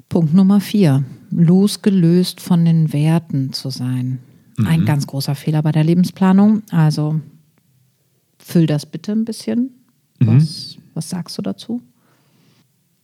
Punkt 0.09 0.35
Nummer 0.35 0.61
vier. 0.61 1.05
Losgelöst 1.31 2.41
von 2.41 2.65
den 2.65 2.93
Werten 2.93 3.53
zu 3.53 3.71
sein. 3.71 4.19
Ein 4.67 4.85
ganz 4.85 5.07
großer 5.07 5.35
Fehler 5.35 5.63
bei 5.63 5.73
der 5.73 5.85
Lebensplanung. 5.85 6.63
Also 6.71 7.21
füll 8.39 8.67
das 8.67 8.87
bitte 8.87 9.13
ein 9.13 9.25
bisschen. 9.25 9.71
Was, 10.21 10.77
was 10.95 11.09
sagst 11.09 11.37
du 11.39 11.43
dazu? 11.43 11.83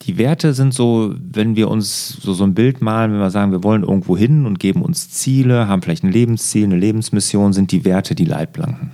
Die 0.02 0.18
Werte 0.18 0.52
sind 0.52 0.74
so, 0.74 1.14
wenn 1.18 1.56
wir 1.56 1.68
uns 1.68 2.08
so, 2.20 2.32
so 2.32 2.44
ein 2.44 2.54
Bild 2.54 2.82
malen, 2.82 3.12
wenn 3.12 3.18
wir 3.18 3.30
sagen, 3.30 3.50
wir 3.50 3.64
wollen 3.64 3.82
irgendwo 3.82 4.16
hin 4.16 4.46
und 4.46 4.58
geben 4.58 4.82
uns 4.82 5.10
Ziele, 5.10 5.68
haben 5.68 5.82
vielleicht 5.82 6.04
ein 6.04 6.12
Lebensziel, 6.12 6.64
eine 6.64 6.76
Lebensmission, 6.76 7.52
sind 7.52 7.72
die 7.72 7.84
Werte 7.84 8.14
die 8.14 8.26
Leitplanken 8.26 8.92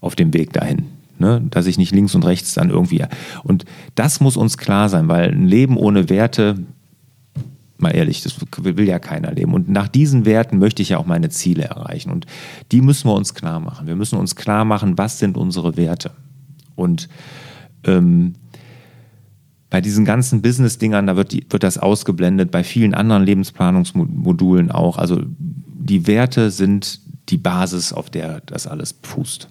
auf 0.00 0.16
dem 0.16 0.34
Weg 0.34 0.52
dahin. 0.52 0.86
Ne? 1.18 1.42
Dass 1.48 1.66
ich 1.66 1.78
nicht 1.78 1.94
links 1.94 2.14
und 2.14 2.24
rechts 2.24 2.54
dann 2.54 2.70
irgendwie. 2.70 3.04
Und 3.44 3.64
das 3.94 4.20
muss 4.20 4.36
uns 4.36 4.58
klar 4.58 4.88
sein, 4.88 5.08
weil 5.08 5.30
ein 5.30 5.46
Leben 5.46 5.76
ohne 5.76 6.10
Werte, 6.10 6.56
mal 7.78 7.90
ehrlich, 7.90 8.22
das 8.22 8.36
will 8.58 8.88
ja 8.88 8.98
keiner 8.98 9.32
leben. 9.32 9.54
Und 9.54 9.68
nach 9.68 9.88
diesen 9.88 10.26
Werten 10.26 10.58
möchte 10.58 10.82
ich 10.82 10.90
ja 10.90 10.98
auch 10.98 11.06
meine 11.06 11.30
Ziele 11.30 11.64
erreichen. 11.64 12.10
Und 12.10 12.26
die 12.72 12.82
müssen 12.82 13.08
wir 13.08 13.14
uns 13.14 13.32
klar 13.32 13.60
machen. 13.60 13.86
Wir 13.86 13.96
müssen 13.96 14.18
uns 14.18 14.36
klar 14.36 14.64
machen, 14.64 14.98
was 14.98 15.18
sind 15.18 15.36
unsere 15.36 15.76
Werte. 15.76 16.10
Und 16.74 17.08
ähm, 17.84 18.34
bei 19.70 19.80
diesen 19.80 20.04
ganzen 20.04 20.42
Business-Dingern, 20.42 21.06
da 21.06 21.16
wird, 21.16 21.32
die, 21.32 21.46
wird 21.50 21.62
das 21.62 21.78
ausgeblendet, 21.78 22.50
bei 22.50 22.62
vielen 22.62 22.94
anderen 22.94 23.24
Lebensplanungsmodulen 23.24 24.70
auch. 24.70 24.98
Also 24.98 25.22
die 25.26 26.06
Werte 26.06 26.50
sind 26.50 27.00
die 27.28 27.38
Basis, 27.38 27.92
auf 27.92 28.10
der 28.10 28.40
das 28.40 28.66
alles 28.66 28.94
fußt. 29.02 29.48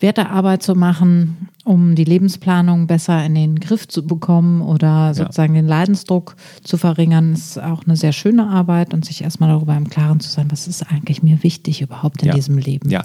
Wertearbeit 0.00 0.62
zu 0.62 0.74
machen, 0.74 1.48
um 1.66 1.96
die 1.96 2.04
Lebensplanung 2.04 2.86
besser 2.86 3.24
in 3.26 3.34
den 3.34 3.58
Griff 3.58 3.88
zu 3.88 4.06
bekommen 4.06 4.62
oder 4.62 5.12
sozusagen 5.14 5.56
ja. 5.56 5.62
den 5.62 5.68
Leidensdruck 5.68 6.36
zu 6.62 6.76
verringern, 6.76 7.32
ist 7.32 7.58
auch 7.58 7.84
eine 7.84 7.96
sehr 7.96 8.12
schöne 8.12 8.46
Arbeit 8.46 8.94
und 8.94 9.04
sich 9.04 9.24
erstmal 9.24 9.48
darüber 9.48 9.76
im 9.76 9.90
Klaren 9.90 10.20
zu 10.20 10.30
sein, 10.30 10.46
was 10.50 10.68
ist 10.68 10.84
eigentlich 10.84 11.24
mir 11.24 11.42
wichtig 11.42 11.82
überhaupt 11.82 12.22
in 12.22 12.28
ja. 12.28 12.34
diesem 12.34 12.56
Leben. 12.56 12.88
Ja. 12.88 13.04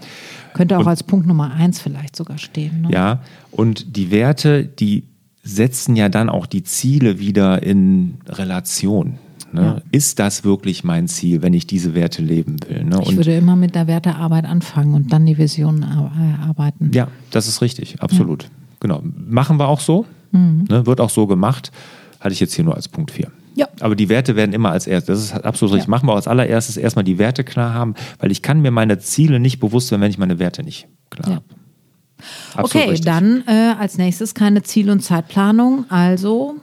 Könnte 0.53 0.77
auch 0.77 0.81
und, 0.81 0.89
als 0.89 1.01
Punkt 1.01 1.25
Nummer 1.25 1.51
eins 1.51 1.81
vielleicht 1.81 2.15
sogar 2.15 2.37
stehen. 2.37 2.81
Ne? 2.81 2.91
Ja, 2.91 3.23
und 3.49 3.97
die 3.97 4.11
Werte, 4.11 4.63
die 4.63 5.05
setzen 5.41 5.95
ja 5.95 6.07
dann 6.07 6.29
auch 6.29 6.45
die 6.45 6.63
Ziele 6.63 7.17
wieder 7.17 7.63
in 7.63 8.19
Relation. 8.27 9.17
Ne? 9.53 9.61
Ja. 9.61 9.81
Ist 9.91 10.19
das 10.19 10.43
wirklich 10.43 10.83
mein 10.83 11.07
Ziel, 11.07 11.41
wenn 11.41 11.53
ich 11.53 11.67
diese 11.67 11.93
Werte 11.93 12.21
leben 12.21 12.57
will? 12.67 12.83
Ne? 12.83 13.01
ich 13.03 13.15
würde 13.15 13.35
immer 13.35 13.55
mit 13.55 13.75
der 13.75 13.87
Wertearbeit 13.87 14.45
anfangen 14.45 14.93
und 14.93 15.11
dann 15.11 15.25
die 15.25 15.37
Vision 15.37 15.83
arbeiten. 15.83 16.91
Ja, 16.93 17.07
das 17.31 17.47
ist 17.47 17.61
richtig, 17.61 18.01
absolut. 18.01 18.43
Ja. 18.43 18.49
Genau. 18.79 19.01
Machen 19.03 19.57
wir 19.57 19.67
auch 19.67 19.79
so. 19.79 20.05
Mhm. 20.31 20.65
Ne? 20.69 20.85
Wird 20.85 21.01
auch 21.01 21.09
so 21.09 21.27
gemacht. 21.27 21.71
Hatte 22.19 22.33
ich 22.33 22.39
jetzt 22.39 22.53
hier 22.53 22.65
nur 22.65 22.75
als 22.75 22.87
Punkt 22.87 23.11
4. 23.11 23.31
Ja. 23.55 23.67
Aber 23.79 23.95
die 23.95 24.09
Werte 24.09 24.35
werden 24.35 24.53
immer 24.53 24.71
als 24.71 24.87
erstes, 24.87 25.29
das 25.31 25.39
ist 25.39 25.45
absolut 25.45 25.73
richtig. 25.73 25.87
Ja. 25.87 25.91
Machen 25.91 26.07
wir 26.07 26.15
als 26.15 26.27
allererstes 26.27 26.77
erstmal 26.77 27.03
die 27.03 27.17
Werte 27.17 27.43
klar 27.43 27.73
haben, 27.73 27.95
weil 28.19 28.31
ich 28.31 28.41
kann 28.41 28.61
mir 28.61 28.71
meine 28.71 28.99
Ziele 28.99 29.39
nicht 29.39 29.59
bewusst 29.59 29.91
werden, 29.91 30.01
wenn 30.01 30.11
ich 30.11 30.17
meine 30.17 30.39
Werte 30.39 30.63
nicht 30.63 30.87
klar 31.09 31.29
ja. 31.29 31.35
habe. 31.35 32.65
okay, 32.65 32.89
richtig. 32.89 33.01
dann 33.01 33.43
äh, 33.47 33.73
als 33.77 33.97
nächstes 33.97 34.33
keine 34.33 34.63
Ziel- 34.63 34.89
und 34.89 35.01
Zeitplanung. 35.01 35.85
Also 35.89 36.55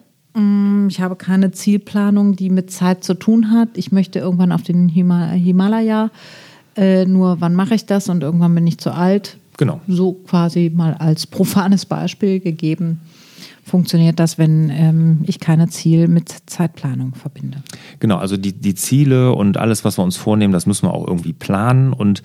ich 0.89 1.01
habe 1.01 1.17
keine 1.17 1.51
Zielplanung, 1.51 2.37
die 2.37 2.51
mit 2.51 2.71
Zeit 2.71 3.05
zu 3.05 3.15
tun 3.15 3.51
hat. 3.51 3.71
Ich 3.75 3.93
möchte 3.93 4.19
irgendwann 4.19 4.53
auf 4.53 4.63
den 4.63 4.89
Himalaya. 4.89 6.11
Äh, 6.77 7.07
nur 7.07 7.41
wann 7.41 7.55
mache 7.55 7.75
ich 7.75 7.87
das 7.87 8.09
und 8.09 8.23
irgendwann 8.23 8.55
bin 8.55 8.67
ich 8.67 8.79
zu 8.79 8.93
alt. 8.93 9.39
Genau. 9.57 9.81
So 9.89 10.13
quasi 10.13 10.71
mal 10.75 10.95
als 10.95 11.27
profanes 11.27 11.85
Beispiel 11.87 12.41
gegeben. 12.41 13.01
Funktioniert 13.65 14.19
das, 14.19 14.39
wenn 14.39 14.71
ähm, 14.71 15.19
ich 15.27 15.41
keine 15.41 15.69
Ziel 15.69 16.09
mit 16.09 16.33
Zeitplanung 16.47 17.15
verbinde? 17.15 17.59
Genau, 18.01 18.17
also 18.17 18.37
die, 18.37 18.53
die 18.53 18.75
Ziele 18.75 19.33
und 19.33 19.59
alles, 19.59 19.85
was 19.85 19.99
wir 19.99 20.05
uns 20.05 20.17
vornehmen, 20.17 20.53
das 20.53 20.65
müssen 20.65 20.87
wir 20.87 20.95
auch 20.95 21.07
irgendwie 21.07 21.35
planen. 21.35 21.93
Und 21.93 22.23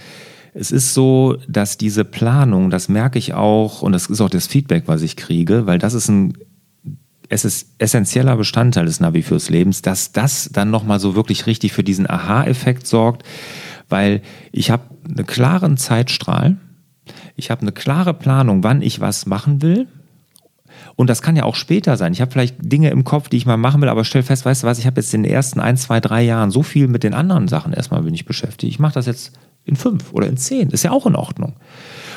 es 0.53 0.71
ist 0.71 0.93
so, 0.93 1.37
dass 1.47 1.77
diese 1.77 2.05
Planung, 2.05 2.69
das 2.69 2.87
merke 2.87 3.19
ich 3.19 3.33
auch, 3.33 3.81
und 3.81 3.91
das 3.91 4.05
ist 4.05 4.21
auch 4.21 4.29
das 4.29 4.47
Feedback, 4.47 4.83
was 4.85 5.01
ich 5.01 5.17
kriege, 5.17 5.65
weil 5.65 5.79
das 5.79 5.95
ist 5.95 6.07
ein 6.07 6.33
es 7.33 7.45
ist 7.45 7.67
essentieller 7.79 8.37
Bestandteil 8.37 8.85
des 8.85 8.99
Navi 8.99 9.23
fürs 9.23 9.49
Lebens, 9.49 9.81
dass 9.81 10.11
das 10.11 10.49
dann 10.53 10.69
nochmal 10.69 10.99
so 10.99 11.15
wirklich 11.15 11.47
richtig 11.47 11.73
für 11.73 11.83
diesen 11.83 12.09
Aha-Effekt 12.09 12.85
sorgt, 12.85 13.23
weil 13.89 14.21
ich 14.51 14.69
habe 14.69 14.83
einen 15.07 15.25
klaren 15.25 15.77
Zeitstrahl, 15.77 16.57
ich 17.35 17.49
habe 17.49 17.61
eine 17.61 17.71
klare 17.71 18.13
Planung, 18.13 18.63
wann 18.63 18.81
ich 18.81 19.01
was 19.01 19.25
machen 19.25 19.61
will. 19.61 19.87
Und 20.95 21.09
das 21.09 21.21
kann 21.21 21.35
ja 21.35 21.43
auch 21.43 21.55
später 21.55 21.97
sein. 21.97 22.13
Ich 22.13 22.21
habe 22.21 22.31
vielleicht 22.31 22.55
Dinge 22.59 22.89
im 22.91 23.03
Kopf, 23.03 23.29
die 23.29 23.37
ich 23.37 23.45
mal 23.45 23.57
machen 23.57 23.81
will, 23.81 23.89
aber 23.89 24.05
stell 24.05 24.21
fest, 24.21 24.45
weißt 24.45 24.63
du 24.63 24.67
was, 24.67 24.77
ich 24.77 24.85
habe 24.85 25.01
jetzt 25.01 25.13
in 25.13 25.23
den 25.23 25.31
ersten 25.31 25.59
ein, 25.59 25.75
zwei, 25.75 25.99
drei 25.99 26.21
Jahren 26.21 26.51
so 26.51 26.61
viel 26.61 26.87
mit 26.87 27.03
den 27.03 27.13
anderen 27.13 27.47
Sachen 27.47 27.73
erstmal 27.73 28.03
bin 28.03 28.13
ich 28.13 28.25
beschäftigt. 28.25 28.71
Ich 28.71 28.79
mache 28.79 28.93
das 28.93 29.07
jetzt 29.07 29.33
in 29.65 29.75
fünf 29.75 30.13
oder 30.13 30.27
in 30.27 30.37
zehn. 30.37 30.69
Ist 30.69 30.83
ja 30.83 30.91
auch 30.91 31.07
in 31.07 31.15
Ordnung. 31.15 31.53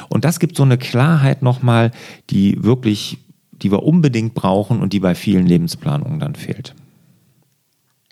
Und 0.08 0.24
das 0.24 0.40
gibt 0.40 0.56
so 0.56 0.62
eine 0.62 0.78
Klarheit 0.78 1.42
nochmal, 1.42 1.90
die 2.30 2.62
wirklich 2.62 3.18
die 3.62 3.70
wir 3.70 3.82
unbedingt 3.82 4.34
brauchen 4.34 4.80
und 4.80 4.92
die 4.92 5.00
bei 5.00 5.14
vielen 5.14 5.46
Lebensplanungen 5.46 6.20
dann 6.20 6.34
fehlt. 6.34 6.74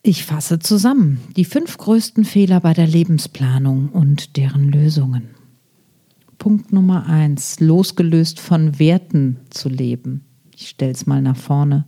Ich 0.03 0.25
fasse 0.25 0.59
zusammen 0.59 1.21
die 1.37 1.47
fünf 1.47 1.79
größten 1.79 2.25
Fehler 2.25 2.61
bei 2.61 2.75
der 2.75 2.87
Lebensplanung 2.87 3.89
und 3.89 4.37
deren 4.37 4.71
Lösungen. 4.71 5.31
Punkt 6.39 6.73
Nummer 6.73 7.07
eins, 7.07 7.59
losgelöst 7.61 8.39
von 8.39 8.79
Werten 8.79 9.39
zu 9.49 9.71
leben. 9.71 10.25
Ich 10.55 10.69
stelle 10.69 10.93
es 10.93 11.07
mal 11.07 11.23
nach 11.23 11.37
vorne. 11.37 11.87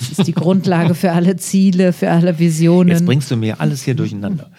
Das 0.00 0.18
ist 0.18 0.26
die 0.26 0.32
Grundlage 0.32 0.94
für 0.94 1.12
alle 1.12 1.36
Ziele, 1.36 1.92
für 1.92 2.10
alle 2.10 2.38
Visionen. 2.38 2.88
Jetzt 2.88 3.04
bringst 3.04 3.30
du 3.30 3.36
mir 3.36 3.60
alles 3.60 3.82
hier 3.82 3.94
durcheinander. 3.94 4.50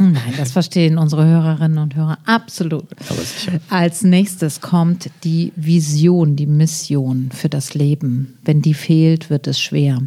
Nein, 0.00 0.34
das 0.36 0.52
verstehen 0.52 0.98
unsere 0.98 1.24
Hörerinnen 1.24 1.78
und 1.78 1.94
Hörer 1.94 2.18
absolut. 2.26 2.84
Aber 3.08 3.20
sicher. 3.20 3.60
Als 3.70 4.02
nächstes 4.02 4.60
kommt 4.60 5.10
die 5.24 5.52
Vision, 5.56 6.36
die 6.36 6.46
Mission 6.46 7.30
für 7.32 7.48
das 7.48 7.74
Leben. 7.74 8.38
Wenn 8.44 8.62
die 8.62 8.74
fehlt, 8.74 9.30
wird 9.30 9.46
es 9.46 9.60
schwer. 9.60 10.02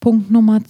Punkt 0.00 0.30
Nummer 0.30 0.60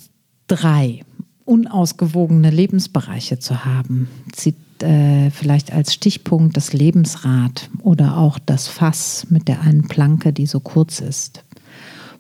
drei. 0.49 1.03
Unausgewogene 1.45 2.51
Lebensbereiche 2.51 3.39
zu 3.39 3.65
haben. 3.65 4.09
Zieht 4.33 4.57
äh, 4.83 5.31
vielleicht 5.31 5.73
als 5.73 5.95
Stichpunkt 5.95 6.57
das 6.57 6.73
Lebensrad 6.73 7.71
oder 7.83 8.17
auch 8.17 8.39
das 8.39 8.69
Fass 8.69 9.27
mit 9.31 9.49
der 9.49 9.61
einen 9.61 9.89
Planke, 9.89 10.33
die 10.33 10.47
so 10.47 10.61
kurz 10.61 11.01
ist. 11.01 11.45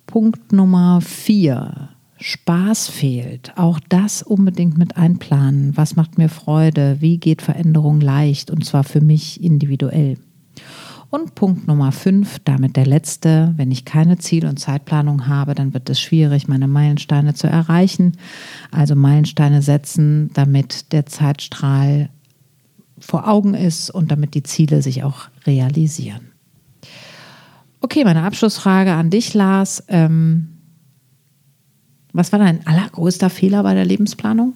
Punkt 0.07 0.53
Nummer 0.53 1.01
vier 1.01 1.80
Spaß 2.21 2.89
fehlt, 2.89 3.53
auch 3.57 3.81
das 3.89 4.23
unbedingt 4.23 4.77
mit 4.77 4.97
einplanen. 4.97 5.77
Was 5.77 5.97
macht 5.97 6.19
mir 6.19 6.29
Freude? 6.29 6.99
Wie 7.01 7.19
geht 7.19 7.41
Veränderung 7.41 8.01
leicht? 8.01 8.51
Und 8.51 8.65
zwar 8.65 8.85
für 8.85 9.01
mich 9.01 9.43
individuell. 9.43 10.19
Und 11.09 11.35
Punkt 11.35 11.67
Nummer 11.67 11.91
fünf, 11.91 12.39
damit 12.45 12.77
der 12.77 12.87
letzte. 12.87 13.53
Wenn 13.57 13.73
ich 13.73 13.85
keine 13.85 14.19
Ziel- 14.19 14.47
und 14.47 14.61
Zeitplanung 14.61 15.27
habe, 15.27 15.55
dann 15.55 15.75
wird 15.75 15.91
es 15.91 15.99
schwierig, 15.99 16.47
meine 16.47 16.69
Meilensteine 16.69 17.35
zu 17.35 17.49
erreichen. 17.49 18.13
Also 18.71 18.95
Meilensteine 18.95 19.63
setzen, 19.63 20.31
damit 20.35 20.93
der 20.93 21.07
Zeitstrahl 21.07 22.11
vor 23.01 23.27
Augen 23.27 23.55
ist 23.55 23.91
und 23.91 24.13
damit 24.13 24.35
die 24.35 24.45
Ziele 24.45 24.83
sich 24.83 25.03
auch 25.03 25.29
realisieren. 25.47 26.31
Okay, 27.81 28.05
meine 28.05 28.23
Abschlussfrage 28.23 28.93
an 28.93 29.11
dich, 29.11 29.33
Lars. 29.33 29.83
Ähm, 29.89 30.60
was 32.13 32.33
war 32.33 32.39
dein 32.39 32.67
allergrößter 32.67 33.31
Fehler 33.31 33.63
bei 33.63 33.75
der 33.75 33.85
Lebensplanung? 33.85 34.55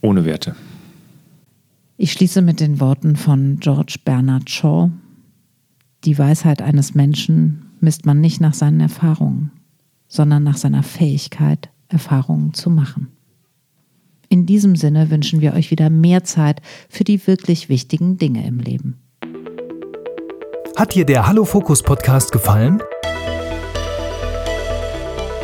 Ohne 0.00 0.24
Werte. 0.24 0.56
Ich 1.96 2.12
schließe 2.12 2.40
mit 2.40 2.60
den 2.60 2.80
Worten 2.80 3.16
von 3.16 3.58
George 3.60 3.96
Bernard 4.04 4.48
Shaw. 4.48 4.90
Die 6.04 6.18
Weisheit 6.18 6.62
eines 6.62 6.94
Menschen 6.94 7.72
misst 7.80 8.06
man 8.06 8.20
nicht 8.20 8.40
nach 8.40 8.54
seinen 8.54 8.80
Erfahrungen, 8.80 9.50
sondern 10.08 10.42
nach 10.42 10.56
seiner 10.56 10.82
Fähigkeit, 10.82 11.68
Erfahrungen 11.88 12.54
zu 12.54 12.70
machen. 12.70 13.08
In 14.30 14.46
diesem 14.46 14.76
Sinne 14.76 15.10
wünschen 15.10 15.40
wir 15.40 15.54
euch 15.54 15.70
wieder 15.70 15.90
mehr 15.90 16.24
Zeit 16.24 16.62
für 16.88 17.04
die 17.04 17.26
wirklich 17.26 17.68
wichtigen 17.68 18.16
Dinge 18.16 18.46
im 18.46 18.60
Leben. 18.60 19.00
Hat 20.76 20.94
dir 20.94 21.04
der 21.04 21.26
Hallo 21.26 21.44
Fokus 21.44 21.82
Podcast 21.82 22.32
gefallen? 22.32 22.80